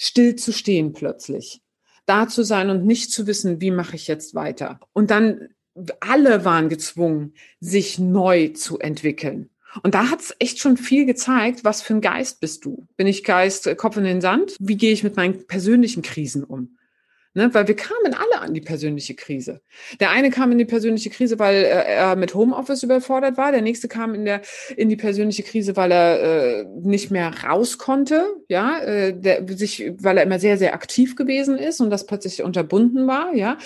[0.00, 1.60] still zu stehen plötzlich,
[2.06, 4.80] da zu sein und nicht zu wissen, wie mache ich jetzt weiter.
[4.94, 5.48] Und dann
[6.00, 9.50] alle waren gezwungen, sich neu zu entwickeln.
[9.82, 12.86] Und da hat es echt schon viel gezeigt, was für ein Geist bist du.
[12.96, 14.56] Bin ich Geist, äh, Kopf in den Sand?
[14.58, 16.76] Wie gehe ich mit meinen persönlichen Krisen um?
[17.32, 19.60] Ne, weil wir kamen alle an die persönliche Krise.
[20.00, 23.52] Der eine kam in die persönliche Krise, weil äh, er mit Homeoffice überfordert war.
[23.52, 24.42] Der nächste kam in der
[24.76, 29.92] in die persönliche Krise, weil er äh, nicht mehr raus konnte, ja, äh, der, sich,
[29.98, 33.58] weil er immer sehr sehr aktiv gewesen ist und das plötzlich unterbunden war, ja.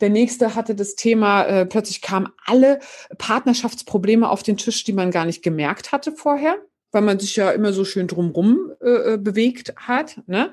[0.00, 2.80] Der nächste hatte das Thema, äh, plötzlich kamen alle
[3.18, 6.56] Partnerschaftsprobleme auf den Tisch, die man gar nicht gemerkt hatte vorher
[6.92, 10.20] weil man sich ja immer so schön drumrum äh, äh, bewegt hat.
[10.26, 10.52] Ne?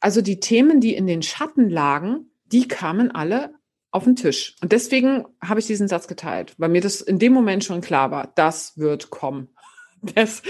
[0.00, 3.54] Also die Themen, die in den Schatten lagen, die kamen alle
[3.90, 4.54] auf den Tisch.
[4.62, 8.10] Und deswegen habe ich diesen Satz geteilt, weil mir das in dem Moment schon klar
[8.10, 9.48] war, das wird kommen.
[10.14, 10.42] Das,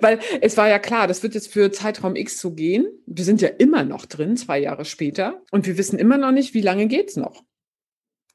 [0.00, 2.88] weil es war ja klar, das wird jetzt für Zeitraum X so gehen.
[3.06, 5.40] Wir sind ja immer noch drin, zwei Jahre später.
[5.52, 7.44] Und wir wissen immer noch nicht, wie lange geht's noch.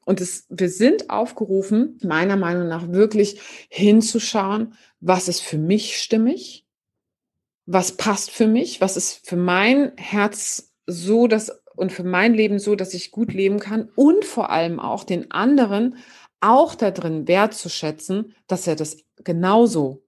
[0.04, 6.66] Und es, wir sind aufgerufen, meiner Meinung nach wirklich hinzuschauen, was ist für mich stimmig,
[7.66, 12.58] was passt für mich, was ist für mein Herz so, dass und für mein Leben
[12.58, 13.90] so, dass ich gut leben kann?
[13.96, 15.96] Und vor allem auch den anderen
[16.40, 20.04] auch da drin wertzuschätzen, dass er das genauso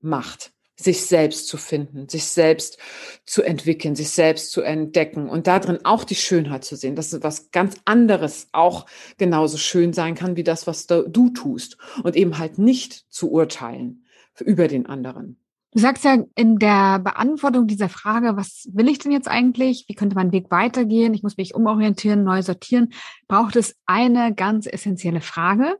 [0.00, 2.78] macht sich selbst zu finden, sich selbst
[3.24, 7.50] zu entwickeln, sich selbst zu entdecken und darin auch die Schönheit zu sehen, dass was
[7.50, 8.86] ganz anderes auch
[9.16, 13.30] genauso schön sein kann wie das, was du, du tust und eben halt nicht zu
[13.30, 14.04] urteilen
[14.40, 15.38] über den anderen.
[15.72, 19.84] Du sagst ja in der Beantwortung dieser Frage, was will ich denn jetzt eigentlich?
[19.88, 21.12] Wie könnte mein Weg weitergehen?
[21.12, 22.94] Ich muss mich umorientieren, neu sortieren.
[23.28, 25.76] Braucht es eine ganz essentielle Frage,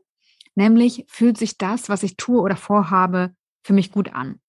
[0.53, 3.31] nämlich fühlt sich das, was ich tue oder vorhabe,
[3.63, 4.39] für mich gut an?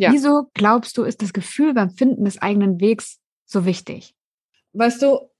[0.00, 0.12] Ja.
[0.12, 4.14] Wieso glaubst du, ist das Gefühl beim Finden des eigenen Wegs so wichtig?
[4.72, 5.30] Weißt du,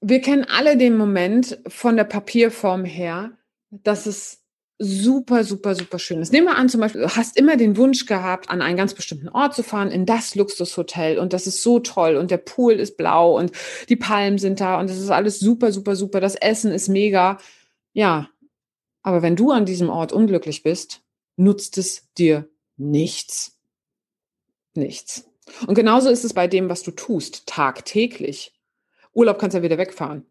[0.00, 3.38] wir kennen alle den Moment von der Papierform her,
[3.70, 4.42] dass es
[4.78, 6.32] super, super, super schön ist.
[6.32, 9.28] Nehmen wir an, zum Beispiel, du hast immer den Wunsch gehabt, an einen ganz bestimmten
[9.28, 12.96] Ort zu fahren, in das Luxushotel und das ist so toll und der Pool ist
[12.96, 13.52] blau und
[13.88, 16.20] die Palmen sind da und das ist alles super, super, super.
[16.20, 17.38] Das Essen ist mega.
[17.92, 18.30] Ja,
[19.02, 21.02] aber wenn du an diesem Ort unglücklich bist,
[21.36, 23.55] nutzt es dir nichts
[24.76, 25.28] nichts.
[25.66, 28.52] Und genauso ist es bei dem, was du tust, tagtäglich.
[29.12, 30.26] Urlaub kannst ja wieder wegfahren.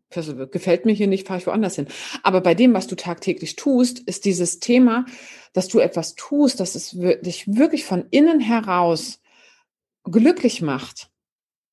[0.52, 1.88] Gefällt mir hier nicht, fahre ich woanders hin.
[2.22, 5.06] Aber bei dem, was du tagtäglich tust, ist dieses Thema,
[5.54, 9.22] dass du etwas tust, dass es dich wirklich von innen heraus
[10.04, 11.10] glücklich macht,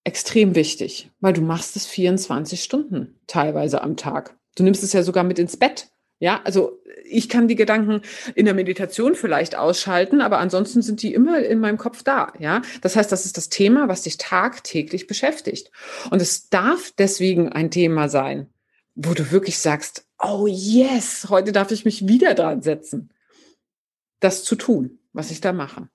[0.04, 4.38] extrem wichtig, weil du machst es 24 Stunden teilweise am Tag.
[4.56, 5.91] Du nimmst es ja sogar mit ins Bett.
[6.22, 8.00] Ja, also ich kann die Gedanken
[8.37, 12.32] in der Meditation vielleicht ausschalten, aber ansonsten sind die immer in meinem Kopf da.
[12.38, 15.72] Ja, das heißt, das ist das Thema, was dich tagtäglich beschäftigt.
[16.12, 18.46] Und es darf deswegen ein Thema sein,
[18.94, 23.12] wo du wirklich sagst, oh yes, heute darf ich mich wieder dran setzen,
[24.20, 25.88] das zu tun, was ich da mache.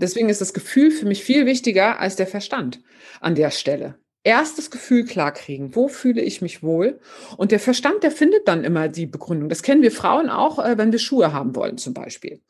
[0.00, 2.82] Deswegen ist das Gefühl für mich viel wichtiger als der Verstand
[3.20, 3.96] an der Stelle
[4.26, 6.98] erst das Gefühl klarkriegen, wo fühle ich mich wohl?
[7.36, 9.48] Und der Verstand, der findet dann immer die Begründung.
[9.48, 12.40] Das kennen wir Frauen auch, äh, wenn wir Schuhe haben wollen zum Beispiel.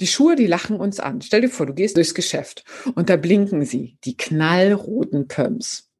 [0.00, 1.20] Die Schuhe, die lachen uns an.
[1.20, 2.64] Stell dir vor, du gehst durchs Geschäft
[2.94, 5.90] und da blinken sie, die knallroten Pumps.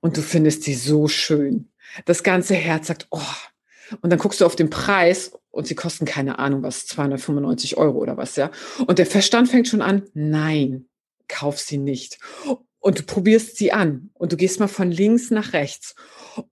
[0.00, 1.70] Und du findest sie so schön.
[2.04, 3.20] Das ganze Herz sagt, oh.
[4.00, 7.98] Und dann guckst du auf den Preis und sie kosten keine Ahnung was, 295 Euro
[7.98, 8.50] oder was, ja.
[8.84, 10.86] Und der Verstand fängt schon an, nein,
[11.28, 12.18] kauf sie nicht
[12.80, 15.94] und du probierst sie an und du gehst mal von links nach rechts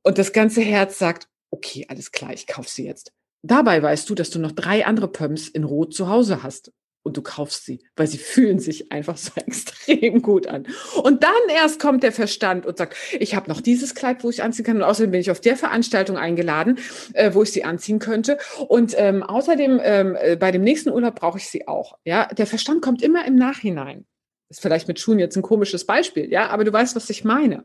[0.02, 3.12] und das ganze Herz sagt, okay, alles klar, ich kauf sie jetzt.
[3.42, 7.16] Dabei weißt du, dass du noch drei andere Pumps in Rot zu Hause hast und
[7.16, 10.66] du kaufst sie, weil sie fühlen sich einfach so extrem gut an.
[11.02, 14.42] Und dann erst kommt der Verstand und sagt, ich habe noch dieses Kleid, wo ich
[14.42, 16.78] anziehen kann und außerdem bin ich auf der Veranstaltung eingeladen,
[17.14, 18.38] äh, wo ich sie anziehen könnte
[18.68, 21.96] und ähm, außerdem ähm, äh, bei dem nächsten Urlaub brauche ich sie auch.
[22.04, 24.04] Ja, der Verstand kommt immer im Nachhinein.
[24.48, 27.64] Ist vielleicht mit Schuhen jetzt ein komisches Beispiel, ja, aber du weißt, was ich meine.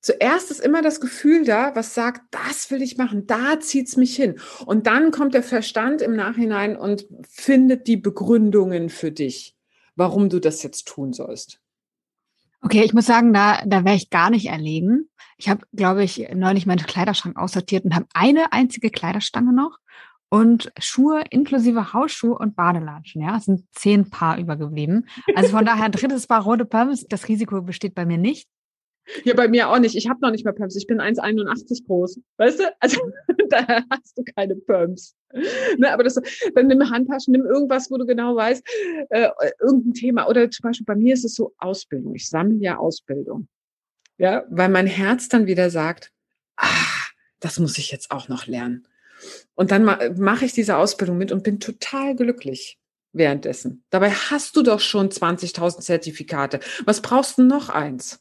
[0.00, 4.16] Zuerst ist immer das Gefühl da, was sagt, das will ich machen, da zieht's mich
[4.16, 4.40] hin.
[4.66, 9.56] Und dann kommt der Verstand im Nachhinein und findet die Begründungen für dich,
[9.94, 11.60] warum du das jetzt tun sollst.
[12.62, 15.08] Okay, ich muss sagen, da, da wäre ich gar nicht erlegen.
[15.36, 19.78] Ich habe, glaube ich, neulich meinen Kleiderschrank aussortiert und habe eine einzige Kleiderstange noch
[20.32, 23.20] und Schuhe inklusive Hausschuhe und Badelatschen.
[23.20, 25.06] Ja, es sind zehn Paar übergeblieben.
[25.34, 27.04] Also von daher drittes Paar rote Pumps.
[27.06, 28.48] Das Risiko besteht bei mir nicht.
[29.24, 29.94] Ja, bei mir auch nicht.
[29.94, 30.74] Ich habe noch nicht mal Pumps.
[30.74, 32.18] Ich bin 1,81 groß.
[32.38, 32.74] Weißt du?
[32.80, 32.98] Also
[33.50, 35.14] daher hast du keine Pumps.
[35.76, 36.18] Ne, aber das,
[36.54, 38.66] dann nimm Handtaschen, nimm irgendwas, wo du genau weißt,
[39.10, 39.28] äh,
[39.60, 40.30] irgendein Thema.
[40.30, 42.14] Oder zum Beispiel bei mir ist es so Ausbildung.
[42.14, 43.48] Ich sammle ja Ausbildung.
[44.16, 46.10] Ja, weil mein Herz dann wieder sagt,
[46.56, 46.68] ah,
[47.38, 48.86] das muss ich jetzt auch noch lernen.
[49.54, 52.78] Und dann ma mache ich diese Ausbildung mit und bin total glücklich.
[53.14, 53.84] währenddessen.
[53.90, 56.60] Dabei hast du doch schon 20.000 Zertifikate.
[56.86, 58.20] Was brauchst du noch eins?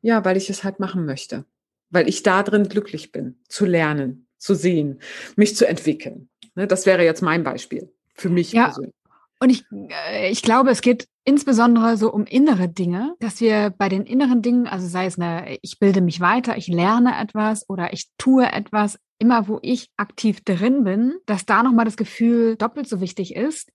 [0.00, 1.44] Ja, weil ich es halt machen möchte.
[1.90, 5.00] Weil ich da drin glücklich bin, zu lernen, zu sehen,
[5.34, 6.28] mich zu entwickeln.
[6.54, 8.66] Ne, das wäre jetzt mein Beispiel für mich ja.
[8.66, 8.94] persönlich.
[9.40, 13.88] Und ich, äh, ich glaube, es geht insbesondere so um innere Dinge, dass wir bei
[13.88, 17.92] den inneren Dingen, also sei es eine, ich bilde mich weiter, ich lerne etwas oder
[17.92, 22.88] ich tue etwas, immer wo ich aktiv drin bin, dass da nochmal das Gefühl doppelt
[22.88, 23.70] so wichtig ist,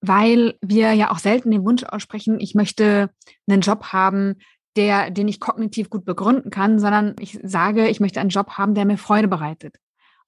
[0.00, 3.10] weil wir ja auch selten den Wunsch aussprechen, ich möchte
[3.48, 4.36] einen Job haben,
[4.76, 8.74] der, den ich kognitiv gut begründen kann, sondern ich sage, ich möchte einen Job haben,
[8.74, 9.76] der mir Freude bereitet.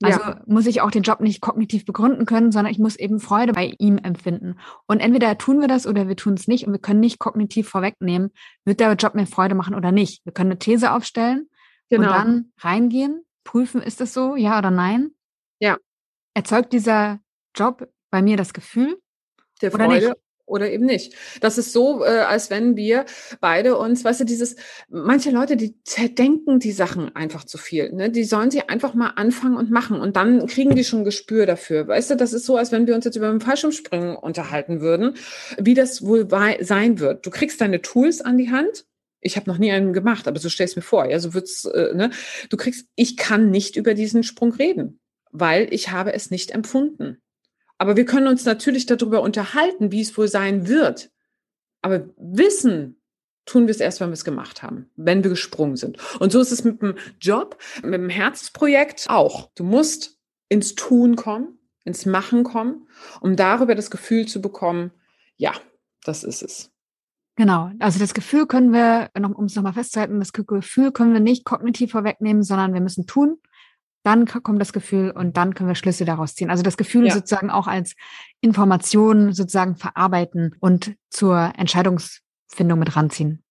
[0.02, 0.40] Also ja.
[0.46, 3.74] muss ich auch den Job nicht kognitiv begründen können, sondern ich muss eben Freude bei
[3.78, 4.58] ihm empfinden.
[4.86, 7.68] Und entweder tun wir das oder wir tun es nicht und wir können nicht kognitiv
[7.68, 8.30] vorwegnehmen,
[8.64, 10.24] wird der Job mir Freude machen oder nicht.
[10.24, 11.50] Wir können eine These aufstellen
[11.90, 12.08] genau.
[12.08, 15.10] und dann reingehen, prüfen, ist das so, ja oder nein?
[15.60, 15.76] Ja.
[16.34, 17.20] Erzeugt dieser
[17.54, 18.98] Job bei mir das Gefühl?
[19.60, 20.14] Der Freude
[20.50, 21.14] oder eben nicht.
[21.40, 23.06] Das ist so, äh, als wenn wir
[23.40, 24.56] beide uns, weißt du, dieses,
[24.88, 27.92] manche Leute, die zerdenken die Sachen einfach zu viel.
[27.92, 28.10] Ne?
[28.10, 31.88] Die sollen sie einfach mal anfangen und machen und dann kriegen die schon Gespür dafür.
[31.88, 35.14] Weißt du, das ist so, als wenn wir uns jetzt über den Fallschirmspringen unterhalten würden,
[35.58, 36.28] wie das wohl
[36.60, 37.24] sein wird.
[37.24, 38.84] Du kriegst deine Tools an die Hand.
[39.20, 41.94] Ich habe noch nie einen gemacht, aber so stellst mir vor, ja, so wird's, äh,
[41.94, 42.10] ne?
[42.48, 47.18] Du kriegst, ich kann nicht über diesen Sprung reden, weil ich habe es nicht empfunden.
[47.80, 51.10] Aber wir können uns natürlich darüber unterhalten, wie es wohl sein wird.
[51.80, 53.00] Aber wissen
[53.46, 55.96] tun wir es erst, wenn wir es gemacht haben, wenn wir gesprungen sind.
[56.20, 59.50] Und so ist es mit dem Job, mit dem Herzprojekt auch.
[59.54, 60.18] Du musst
[60.50, 62.86] ins Tun kommen, ins Machen kommen,
[63.22, 64.90] um darüber das Gefühl zu bekommen,
[65.38, 65.54] ja,
[66.04, 66.70] das ist es.
[67.36, 71.46] Genau, also das Gefühl können wir, um es nochmal festzuhalten, das Gefühl können wir nicht
[71.46, 73.38] kognitiv vorwegnehmen, sondern wir müssen tun
[74.02, 76.50] dann kommt das Gefühl und dann können wir Schlüsse daraus ziehen.
[76.50, 77.14] Also das Gefühl ja.
[77.14, 77.94] sozusagen auch als
[78.40, 83.42] Information sozusagen verarbeiten und zur Entscheidungsfindung mit ranziehen.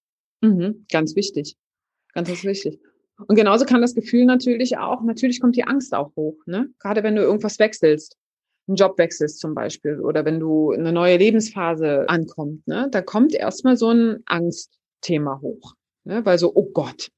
[0.41, 1.55] Mhm, ganz wichtig.
[2.13, 2.79] Ganz, ganz wichtig.
[3.27, 6.69] Und genauso kann das Gefühl natürlich auch, natürlich kommt die Angst auch hoch, ne?
[6.79, 8.17] Gerade wenn du irgendwas wechselst,
[8.67, 12.87] einen Job wechselst zum Beispiel oder wenn du eine neue Lebensphase ankommt, ne?
[12.91, 15.73] Da kommt erstmal so ein Angstthema hoch,
[16.05, 16.25] ne?
[16.25, 17.09] Weil so, oh Gott,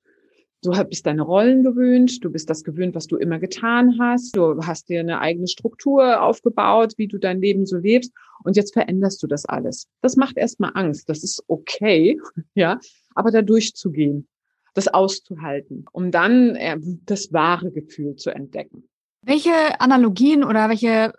[0.63, 4.61] Du bist deine Rollen gewöhnt, du bist das gewöhnt, was du immer getan hast, du
[4.61, 9.23] hast dir eine eigene Struktur aufgebaut, wie du dein Leben so lebst und jetzt veränderst
[9.23, 9.87] du das alles.
[10.01, 12.19] Das macht erstmal Angst, das ist okay,
[12.53, 12.79] ja,
[13.15, 14.27] aber da durchzugehen,
[14.75, 18.87] das auszuhalten, um dann äh, das wahre Gefühl zu entdecken.
[19.23, 21.13] Welche Analogien oder welche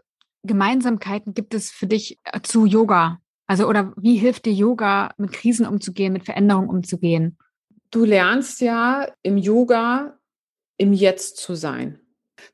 [0.45, 3.19] Gemeinsamkeiten gibt es für dich äh, zu Yoga?
[3.49, 7.37] Also, oder wie hilft dir Yoga, mit Krisen umzugehen, mit Veränderungen umzugehen?
[7.93, 10.19] Du lernst ja im Yoga
[10.79, 12.01] im Jetzt zu sein.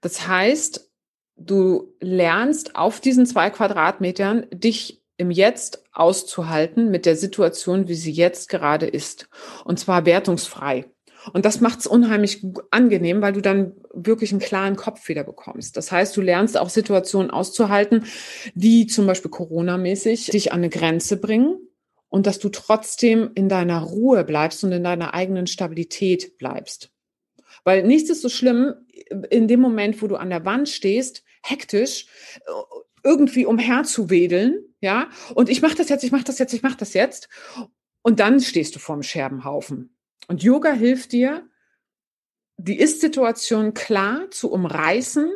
[0.03, 0.91] Das heißt,
[1.37, 8.13] du lernst auf diesen zwei Quadratmetern dich im Jetzt auszuhalten mit der Situation, wie sie
[8.13, 9.29] jetzt gerade ist.
[9.65, 10.85] Und zwar wertungsfrei.
[11.33, 15.77] Und das macht es unheimlich angenehm, weil du dann wirklich einen klaren Kopf wieder bekommst.
[15.77, 18.05] Das heißt, du lernst auch Situationen auszuhalten,
[18.55, 21.68] die zum Beispiel Corona-mäßig dich an eine Grenze bringen
[22.09, 26.91] und dass du trotzdem in deiner Ruhe bleibst und in deiner eigenen Stabilität bleibst.
[27.65, 28.75] Weil nichts ist so schlimm
[29.31, 32.07] in dem Moment, wo du an der Wand stehst, hektisch,
[33.05, 36.95] irgendwie umherzuwedeln, ja, und ich mache das jetzt, ich mache das jetzt, ich mache das
[36.95, 37.29] jetzt.
[38.03, 39.97] Und dann stehst du vorm Scherbenhaufen.
[40.29, 41.49] Und Yoga hilft dir,
[42.57, 45.31] die Ist-Situation klar zu umreißen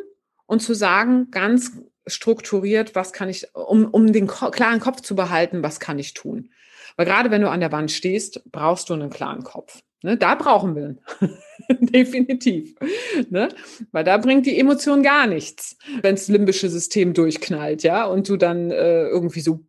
[0.45, 1.71] und zu sagen, ganz
[2.05, 6.49] strukturiert, was kann ich, um, um den klaren Kopf zu behalten, was kann ich tun.
[6.95, 9.81] Weil gerade wenn du an der Wand stehst, brauchst du einen klaren Kopf.
[10.03, 10.99] Ne, da brauchen wir ihn.
[11.79, 12.75] Definitiv.
[13.29, 13.47] Ne?
[13.93, 18.35] Weil da bringt die Emotion gar nichts, wenn das limbische System durchknallt, ja, und du
[18.35, 19.61] dann äh, irgendwie so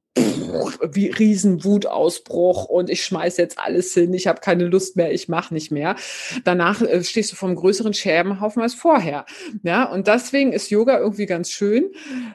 [0.93, 5.55] wie Riesenwutausbruch und ich schmeiß jetzt alles hin, ich habe keine Lust mehr, ich mache
[5.55, 5.97] nicht mehr.
[6.45, 9.25] Danach äh, stehst du vom größeren Scherbenhaufen als vorher.
[9.63, 11.91] Ja, und deswegen ist Yoga irgendwie ganz schön.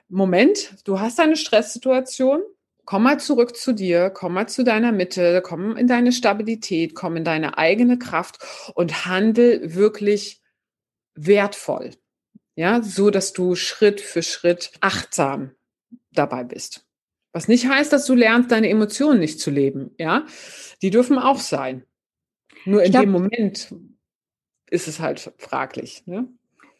[0.08, 2.42] Moment, du hast eine Stresssituation,
[2.90, 7.18] komm mal zurück zu dir, komm mal zu deiner Mitte, komm in deine Stabilität, komm
[7.18, 8.40] in deine eigene Kraft
[8.74, 10.42] und handel wirklich
[11.14, 11.92] wertvoll.
[12.56, 15.52] Ja, so dass du Schritt für Schritt achtsam
[16.12, 16.88] dabei bist.
[17.32, 19.92] Was nicht heißt, dass du lernst, deine Emotionen nicht zu leben.
[20.00, 20.26] Ja,
[20.82, 21.86] die dürfen auch sein.
[22.66, 23.72] Nur in glaub, dem Moment
[24.72, 26.08] ist es halt fraglich.
[26.08, 26.28] Ne?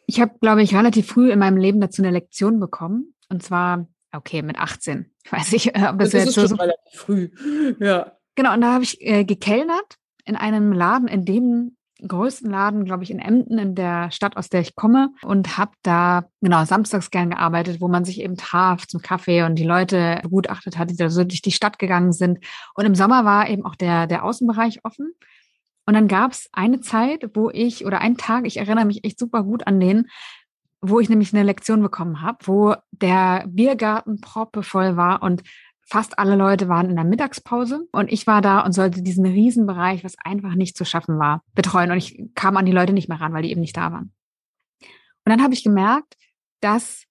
[0.06, 3.14] Ich habe, glaube ich, relativ früh in meinem Leben dazu eine Lektion bekommen.
[3.28, 5.10] Und zwar, okay, mit 18.
[5.24, 7.30] Ich weiß nicht, ob das, das ist jetzt schon so relativ früh.
[7.80, 8.12] Ja.
[8.34, 13.04] Genau, und da habe ich äh, gekellnert in einem Laden, in dem größten Laden, glaube
[13.04, 17.10] ich, in Emden, in der Stadt, aus der ich komme und habe da genau samstags
[17.10, 20.96] gern gearbeitet, wo man sich eben traf zum Kaffee und die Leute begutachtet hat, die
[20.96, 22.38] da so durch die Stadt gegangen sind.
[22.74, 25.12] Und im Sommer war eben auch der, der Außenbereich offen.
[25.86, 29.18] Und dann gab es eine Zeit, wo ich, oder einen Tag, ich erinnere mich echt
[29.18, 30.06] super gut an den,
[30.80, 35.42] wo ich nämlich eine Lektion bekommen habe, wo der Biergarten proppevoll war und
[35.90, 40.04] fast alle Leute waren in der Mittagspause und ich war da und sollte diesen Riesenbereich,
[40.04, 41.90] was einfach nicht zu schaffen war, betreuen.
[41.90, 44.12] Und ich kam an die Leute nicht mehr ran, weil die eben nicht da waren.
[45.24, 46.16] Und dann habe ich gemerkt,
[46.60, 47.04] dass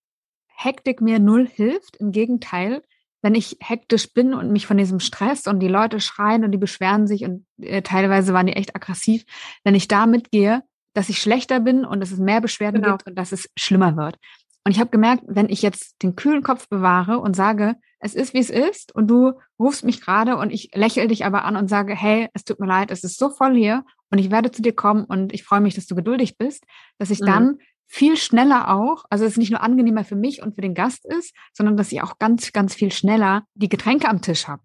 [0.47, 1.97] Hektik mir null hilft.
[1.97, 2.81] Im Gegenteil,
[3.21, 6.57] wenn ich hektisch bin und mich von diesem Stress und die Leute schreien und die
[6.57, 9.25] beschweren sich und äh, teilweise waren die echt aggressiv,
[9.63, 10.63] wenn ich da mitgehe,
[10.99, 12.97] dass ich schlechter bin und dass es mehr Beschwerden genau.
[12.97, 14.17] gibt und dass es schlimmer wird.
[14.65, 18.33] Und ich habe gemerkt, wenn ich jetzt den kühlen Kopf bewahre und sage, es ist,
[18.33, 21.69] wie es ist, und du rufst mich gerade und ich lächle dich aber an und
[21.69, 24.61] sage, hey, es tut mir leid, es ist so voll hier und ich werde zu
[24.61, 26.65] dir kommen und ich freue mich, dass du geduldig bist,
[26.97, 27.25] dass ich mhm.
[27.25, 31.05] dann viel schneller auch, also es nicht nur angenehmer für mich und für den Gast
[31.05, 34.63] ist, sondern dass ich auch ganz, ganz viel schneller die Getränke am Tisch habe.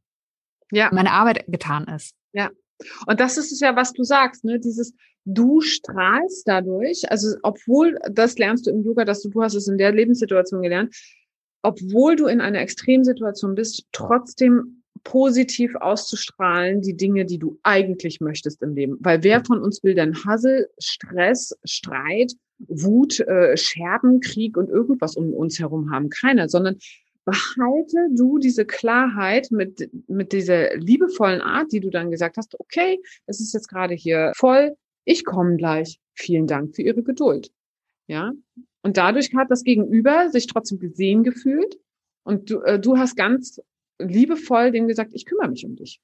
[0.73, 0.91] Ja.
[0.93, 2.17] Meine Arbeit getan ist.
[2.33, 2.51] Ja.
[3.07, 4.59] Und das ist es ja, was du sagst, ne?
[4.59, 4.95] Dieses,
[5.25, 9.69] du strahlst dadurch, also obwohl, das lernst du im Yoga, dass du, du hast es
[9.69, 10.95] in der Lebenssituation gelernt,
[11.63, 18.63] obwohl du in einer Extremsituation bist, trotzdem positiv auszustrahlen, die Dinge, die du eigentlich möchtest
[18.63, 18.97] im Leben.
[19.01, 25.17] Weil wer von uns will denn Hassel, Stress, Streit, Wut, äh, Scherben, Krieg und irgendwas
[25.17, 26.09] um uns herum haben?
[26.09, 26.77] Keiner, sondern
[27.25, 33.01] behalte du diese Klarheit mit, mit dieser liebevollen Art, die du dann gesagt hast, okay,
[33.27, 36.01] es ist jetzt gerade hier voll, ich komme gleich.
[36.15, 37.51] Vielen Dank für Ihre Geduld.
[38.07, 38.33] Ja.
[38.83, 41.79] Und dadurch hat das Gegenüber sich trotzdem gesehen gefühlt
[42.25, 43.61] und du, äh, du hast ganz
[43.99, 46.01] liebevoll dem gesagt, ich kümmere mich um dich.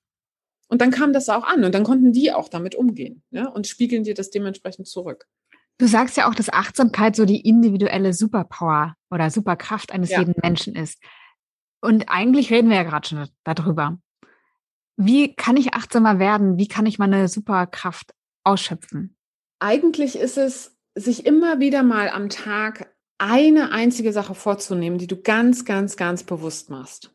[0.68, 3.66] Und dann kam das auch an und dann konnten die auch damit umgehen ja, und
[3.66, 5.26] spiegeln dir das dementsprechend zurück.
[5.80, 10.18] Du sagst ja auch, dass Achtsamkeit so die individuelle Superpower oder Superkraft eines ja.
[10.18, 11.02] jeden Menschen ist.
[11.80, 13.98] Und eigentlich reden wir ja gerade schon darüber.
[14.98, 16.58] Wie kann ich achtsamer werden?
[16.58, 18.12] Wie kann ich meine Superkraft
[18.44, 19.16] ausschöpfen?
[19.58, 25.16] Eigentlich ist es, sich immer wieder mal am Tag eine einzige Sache vorzunehmen, die du
[25.16, 27.14] ganz, ganz, ganz bewusst machst.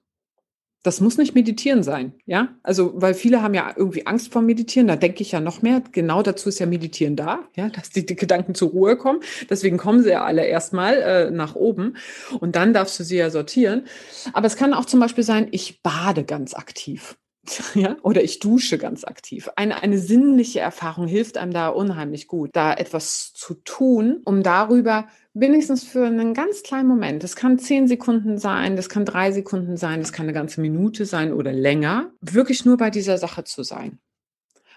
[0.86, 2.49] Das muss nicht meditieren sein, ja?
[2.61, 5.81] Also, weil viele haben ja irgendwie Angst vor Meditieren, da denke ich ja noch mehr.
[5.91, 9.21] Genau dazu ist ja Meditieren da, ja, dass die, die Gedanken zur Ruhe kommen.
[9.49, 11.97] Deswegen kommen sie ja alle erstmal äh, nach oben
[12.39, 13.86] und dann darfst du sie ja sortieren.
[14.33, 17.17] Aber es kann auch zum Beispiel sein, ich bade ganz aktiv.
[17.75, 19.49] Ja, oder ich dusche ganz aktiv.
[19.55, 25.07] Eine, eine sinnliche Erfahrung hilft einem da unheimlich gut, da etwas zu tun, um darüber
[25.36, 29.77] wenigstens für einen ganz kleinen Moment, das kann zehn Sekunden sein, das kann drei Sekunden
[29.77, 33.61] sein, das kann eine ganze Minute sein oder länger, wirklich nur bei dieser Sache zu
[33.61, 33.99] sein.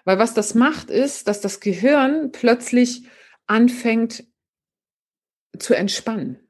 [0.05, 3.07] Weil was das macht, ist, dass das Gehirn plötzlich
[3.47, 4.25] anfängt
[5.59, 6.48] zu entspannen.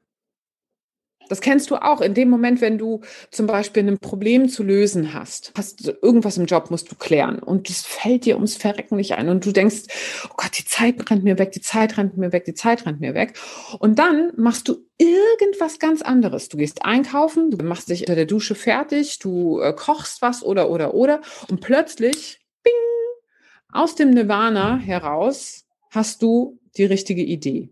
[1.29, 3.01] Das kennst du auch in dem Moment, wenn du
[3.31, 7.69] zum Beispiel ein Problem zu lösen hast, hast irgendwas im Job musst du klären und
[7.69, 9.83] es fällt dir ums Verrecken nicht ein und du denkst,
[10.25, 12.99] oh Gott, die Zeit rennt mir weg, die Zeit rennt mir weg, die Zeit rennt
[12.99, 13.33] mir weg.
[13.79, 16.49] Und dann machst du irgendwas ganz anderes.
[16.49, 20.69] Du gehst einkaufen, du machst dich unter der Dusche fertig, du äh, kochst was oder,
[20.69, 22.73] oder, oder und plötzlich, bing,
[23.71, 27.69] aus dem Nirvana heraus hast du die richtige Idee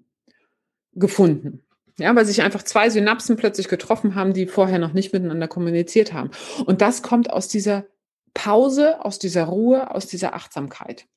[0.94, 1.67] gefunden.
[2.00, 6.14] Ja, weil sich einfach zwei Synapsen plötzlich getroffen haben, die vorher noch nicht miteinander kommuniziert
[6.14, 6.30] haben.
[6.66, 7.88] Und das kommt aus dieser
[8.36, 11.08] Pause, aus dieser Ruhe, aus dieser Achtsamkeit.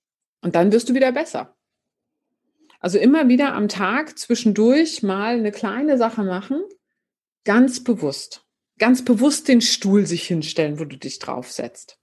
[0.40, 1.54] Und dann wirst du wieder besser.
[2.80, 6.62] Also immer wieder am Tag zwischendurch mal eine kleine Sache machen,
[7.44, 8.46] ganz bewusst.
[8.78, 11.99] Ganz bewusst den Stuhl sich hinstellen, wo du dich draufsetzt.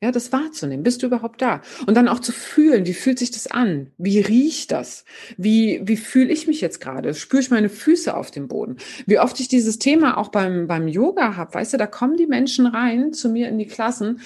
[0.00, 0.84] Ja, das wahrzunehmen.
[0.84, 1.60] Bist du überhaupt da?
[1.88, 3.90] Und dann auch zu fühlen, wie fühlt sich das an?
[3.98, 5.04] Wie riecht das?
[5.36, 7.14] Wie, wie fühle ich mich jetzt gerade?
[7.14, 8.76] Spüre ich meine Füße auf dem Boden?
[9.06, 12.28] Wie oft ich dieses Thema auch beim, beim Yoga habe, weißt du, da kommen die
[12.28, 14.20] Menschen rein zu mir in die Klassen,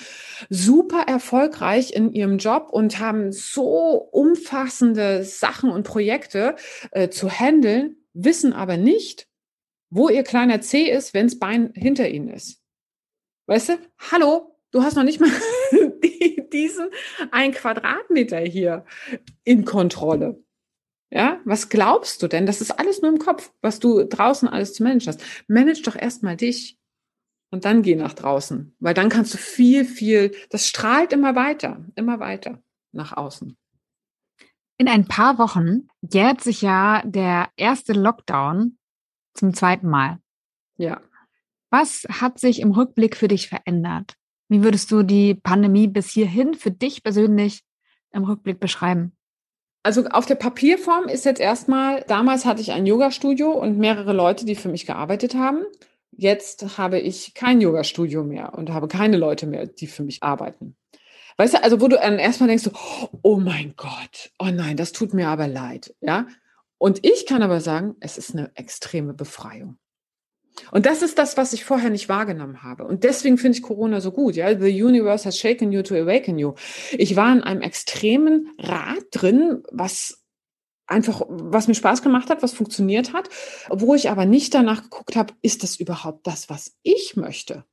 [0.51, 6.55] super erfolgreich in ihrem Job und haben so umfassende Sachen und Projekte
[6.91, 9.27] äh, zu handeln, wissen aber nicht,
[9.89, 12.61] wo ihr kleiner C ist, wenns Bein hinter ihnen ist.
[13.47, 13.79] Weißt du?
[14.11, 15.31] Hallo, Du hast noch nicht mal
[16.53, 16.91] diesen
[17.31, 18.85] ein Quadratmeter hier
[19.45, 20.43] in Kontrolle.
[21.11, 22.47] Ja, was glaubst du denn?
[22.47, 25.23] Das ist alles nur im Kopf, was du draußen alles zu managen hast.
[25.47, 26.79] Manage doch erstmal dich
[27.51, 31.85] und dann geh nach draußen, weil dann kannst du viel, viel, das strahlt immer weiter,
[31.97, 32.63] immer weiter
[32.93, 33.59] nach außen.
[34.79, 38.79] In ein paar Wochen jährt sich ja der erste Lockdown
[39.35, 40.19] zum zweiten Mal.
[40.79, 41.03] Ja.
[41.71, 44.17] Was hat sich im Rückblick für dich verändert?
[44.53, 47.63] Wie würdest du die Pandemie bis hierhin für dich persönlich
[48.13, 49.17] im Rückblick beschreiben?
[49.83, 54.45] Also auf der Papierform ist jetzt erstmal, damals hatte ich ein Yoga-Studio und mehrere Leute,
[54.45, 55.65] die für mich gearbeitet haben.
[56.11, 60.77] Jetzt habe ich kein Yoga-Studio mehr und habe keine Leute mehr, die für mich arbeiten.
[61.39, 62.69] Weißt du, also wo du dann erstmal denkst,
[63.23, 66.27] oh mein Gott, oh nein, das tut mir aber leid, ja.
[66.77, 69.79] Und ich kann aber sagen, es ist eine extreme Befreiung.
[70.71, 72.85] Und das ist das, was ich vorher nicht wahrgenommen habe.
[72.85, 74.37] Und deswegen finde ich Corona so gut.
[74.37, 76.55] Ja, the universe has shaken you to awaken you.
[76.93, 80.23] Ich war in einem extremen Rad drin, was
[80.87, 83.29] einfach, was mir Spaß gemacht hat, was funktioniert hat,
[83.71, 87.65] wo ich aber nicht danach geguckt habe, ist das überhaupt das, was ich möchte?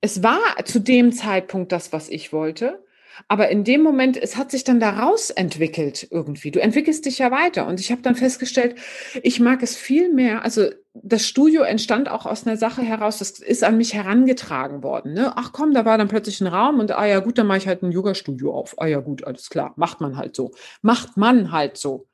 [0.00, 2.84] Es war zu dem Zeitpunkt das, was ich wollte.
[3.28, 6.50] Aber in dem Moment, es hat sich dann daraus entwickelt irgendwie.
[6.50, 7.66] Du entwickelst dich ja weiter.
[7.66, 8.76] Und ich habe dann festgestellt,
[9.22, 10.44] ich mag es viel mehr.
[10.44, 15.12] Also das Studio entstand auch aus einer Sache heraus, das ist an mich herangetragen worden.
[15.12, 15.32] Ne?
[15.36, 17.66] Ach komm, da war dann plötzlich ein Raum und ah ja gut, dann mache ich
[17.66, 18.74] halt ein Yoga-Studio auf.
[18.78, 20.52] Ah ja gut, alles klar, macht man halt so.
[20.82, 22.08] Macht man halt so.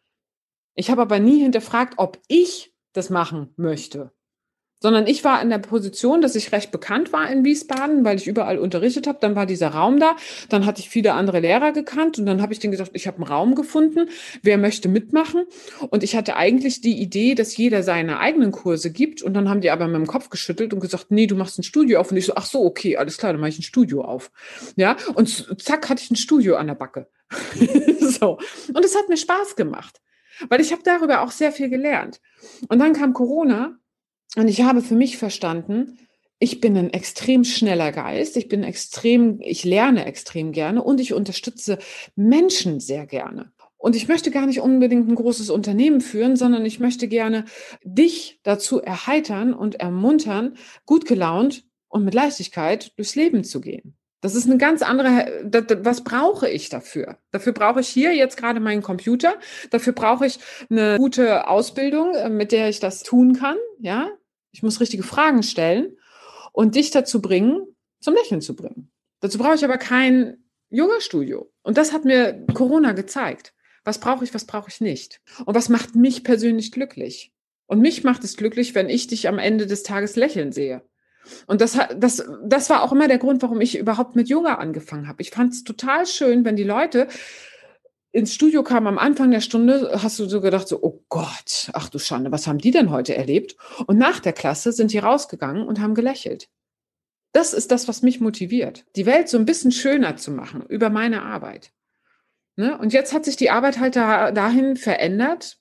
[0.75, 4.13] Ich habe aber nie hinterfragt, ob ich das machen möchte
[4.83, 8.27] sondern ich war in der Position, dass ich recht bekannt war in Wiesbaden, weil ich
[8.27, 9.19] überall unterrichtet habe.
[9.21, 10.17] Dann war dieser Raum da,
[10.49, 13.19] dann hatte ich viele andere Lehrer gekannt und dann habe ich denen gesagt, ich habe
[13.19, 14.09] einen Raum gefunden,
[14.43, 15.45] wer möchte mitmachen?
[15.91, 19.61] Und ich hatte eigentlich die Idee, dass jeder seine eigenen Kurse gibt und dann haben
[19.61, 22.17] die aber mit dem Kopf geschüttelt und gesagt, nee, du machst ein Studio auf und
[22.17, 24.33] ich so, ach so, okay, alles klar, dann mache ich ein Studio auf.
[24.77, 27.07] Ja, und zack hatte ich ein Studio an der Backe.
[28.01, 28.39] so.
[28.75, 30.01] Und es hat mir Spaß gemacht,
[30.49, 32.21] weil ich habe darüber auch sehr viel gelernt.
[32.69, 33.79] Und dann kam Corona
[34.37, 35.99] und ich habe für mich verstanden,
[36.39, 41.13] ich bin ein extrem schneller Geist, ich bin extrem, ich lerne extrem gerne und ich
[41.13, 41.79] unterstütze
[42.17, 43.53] Menschen sehr gerne.
[43.77, 47.45] Und ich möchte gar nicht unbedingt ein großes Unternehmen führen, sondern ich möchte gerne
[47.85, 50.57] dich dazu erheitern und ermuntern,
[50.87, 53.97] gut gelaunt und mit Leichtigkeit durchs Leben zu gehen.
[54.21, 55.43] Das ist eine ganz andere,
[55.83, 57.19] was brauche ich dafür?
[57.33, 59.35] Dafür brauche ich hier jetzt gerade meinen Computer.
[59.71, 60.39] Dafür brauche ich
[60.71, 63.57] eine gute Ausbildung, mit der ich das tun kann.
[63.81, 64.09] Ja,
[64.53, 65.97] ich muss richtige Fragen stellen
[66.53, 67.67] und dich dazu bringen,
[68.01, 68.91] zum Lächeln zu bringen.
[69.21, 71.51] Dazu brauche ich aber kein Yoga-Studio.
[71.63, 73.55] Und das hat mir Corona gezeigt.
[73.85, 75.21] Was brauche ich, was brauche ich nicht?
[75.45, 77.33] Und was macht mich persönlich glücklich?
[77.67, 80.83] Und mich macht es glücklich, wenn ich dich am Ende des Tages lächeln sehe.
[81.47, 85.09] Und das, das, das war auch immer der Grund, warum ich überhaupt mit Yoga angefangen
[85.09, 85.23] habe.
[85.23, 87.09] Ich fand es total schön, wenn die Leute
[88.13, 91.89] ins Studio kam am Anfang der Stunde, hast du so gedacht, so, oh Gott, ach
[91.89, 93.57] du Schande, was haben die denn heute erlebt?
[93.87, 96.49] Und nach der Klasse sind die rausgegangen und haben gelächelt.
[97.33, 100.91] Das ist das, was mich motiviert, die Welt so ein bisschen schöner zu machen über
[100.91, 101.73] meine Arbeit.
[102.57, 102.77] Ne?
[102.79, 105.59] Und jetzt hat sich die Arbeit halt da, dahin verändert,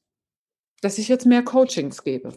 [0.81, 2.33] dass ich jetzt mehr Coachings gebe.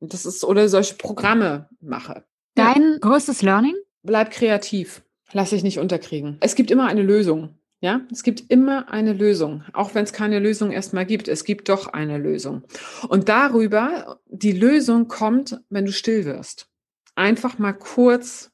[0.00, 2.24] Und das ist, oder solche Programme mache.
[2.54, 2.98] Dein ja.
[3.00, 3.76] größtes Learning?
[4.02, 5.02] Bleib kreativ.
[5.32, 6.38] Lass dich nicht unterkriegen.
[6.40, 7.58] Es gibt immer eine Lösung.
[7.82, 11.26] Ja, es gibt immer eine Lösung, auch wenn es keine Lösung erstmal gibt.
[11.26, 12.62] Es gibt doch eine Lösung.
[13.08, 16.68] Und darüber, die Lösung kommt, wenn du still wirst.
[17.16, 18.52] Einfach mal kurz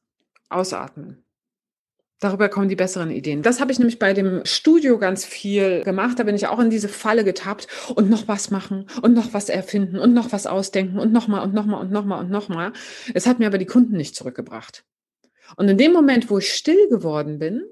[0.48, 1.26] ausatmen.
[2.20, 3.42] Darüber kommen die besseren Ideen.
[3.42, 6.18] Das habe ich nämlich bei dem Studio ganz viel gemacht.
[6.18, 9.50] Da bin ich auch in diese Falle getappt und noch was machen und noch was
[9.50, 12.72] erfinden und noch was ausdenken und nochmal und nochmal und nochmal und nochmal.
[13.12, 14.86] Es hat mir aber die Kunden nicht zurückgebracht.
[15.56, 17.62] Und in dem Moment, wo ich still geworden bin,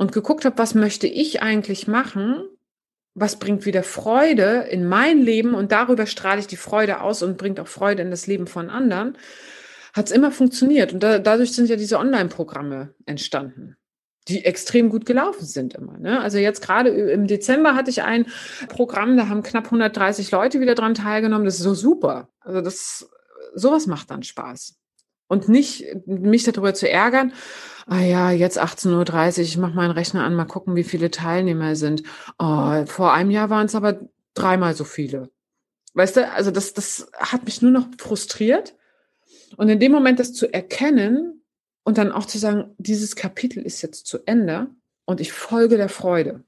[0.00, 2.48] und geguckt habe, was möchte ich eigentlich machen,
[3.12, 7.36] was bringt wieder Freude in mein Leben und darüber strahle ich die Freude aus und
[7.36, 9.18] bringt auch Freude in das Leben von anderen,
[9.92, 10.94] hat es immer funktioniert.
[10.94, 13.76] Und da, dadurch sind ja diese Online-Programme entstanden
[14.28, 15.98] die extrem gut gelaufen sind immer.
[15.98, 16.20] Ne?
[16.20, 18.26] Also jetzt gerade im Dezember hatte ich ein
[18.68, 21.46] Programm, da haben knapp 130 Leute wieder dran teilgenommen.
[21.46, 22.28] Das ist so super.
[22.40, 23.10] Also das,
[23.54, 24.76] sowas macht dann Spaß.
[25.26, 27.32] Und nicht mich darüber zu ärgern,
[27.90, 31.74] ah ja, jetzt 18.30 Uhr, ich mache meinen Rechner an, mal gucken, wie viele Teilnehmer
[31.74, 32.04] sind.
[32.38, 34.00] Oh, vor einem Jahr waren es aber
[34.34, 35.30] dreimal so viele.
[35.94, 38.76] Weißt du, also das, das hat mich nur noch frustriert.
[39.56, 41.42] Und in dem Moment das zu erkennen
[41.82, 44.68] und dann auch zu sagen, dieses Kapitel ist jetzt zu Ende
[45.04, 46.44] und ich folge der Freude.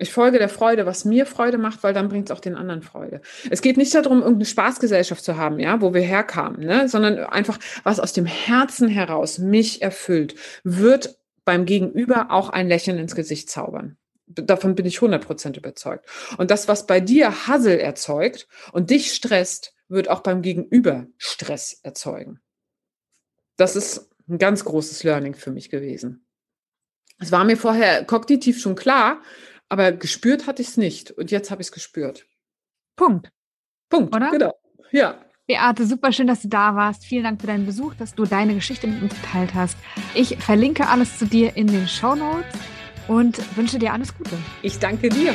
[0.00, 2.80] Ich folge der Freude, was mir Freude macht, weil dann bringt es auch den anderen
[2.80, 3.20] Freude.
[3.50, 7.58] Es geht nicht darum, irgendeine Spaßgesellschaft zu haben, ja, wo wir herkamen, ne, sondern einfach,
[7.82, 13.50] was aus dem Herzen heraus mich erfüllt, wird beim Gegenüber auch ein Lächeln ins Gesicht
[13.50, 13.98] zaubern.
[14.26, 16.08] Davon bin ich 100% überzeugt.
[16.38, 21.78] Und das, was bei dir Hassel erzeugt und dich stresst, wird auch beim Gegenüber Stress
[21.82, 22.40] erzeugen.
[23.58, 26.24] Das ist ein ganz großes Learning für mich gewesen.
[27.18, 29.20] Es war mir vorher kognitiv schon klar,
[29.70, 31.10] aber gespürt hatte ich es nicht.
[31.12, 32.26] Und jetzt habe ich es gespürt.
[32.96, 33.30] Punkt.
[33.88, 34.30] Punkt, oder?
[34.30, 34.54] Genau.
[34.90, 35.24] Ja.
[35.46, 37.04] Beate, super schön, dass du da warst.
[37.04, 39.76] Vielen Dank für deinen Besuch, dass du deine Geschichte mit uns geteilt hast.
[40.14, 42.46] Ich verlinke alles zu dir in den Show Notes.
[43.08, 44.36] und wünsche dir alles Gute.
[44.62, 45.34] Ich danke dir.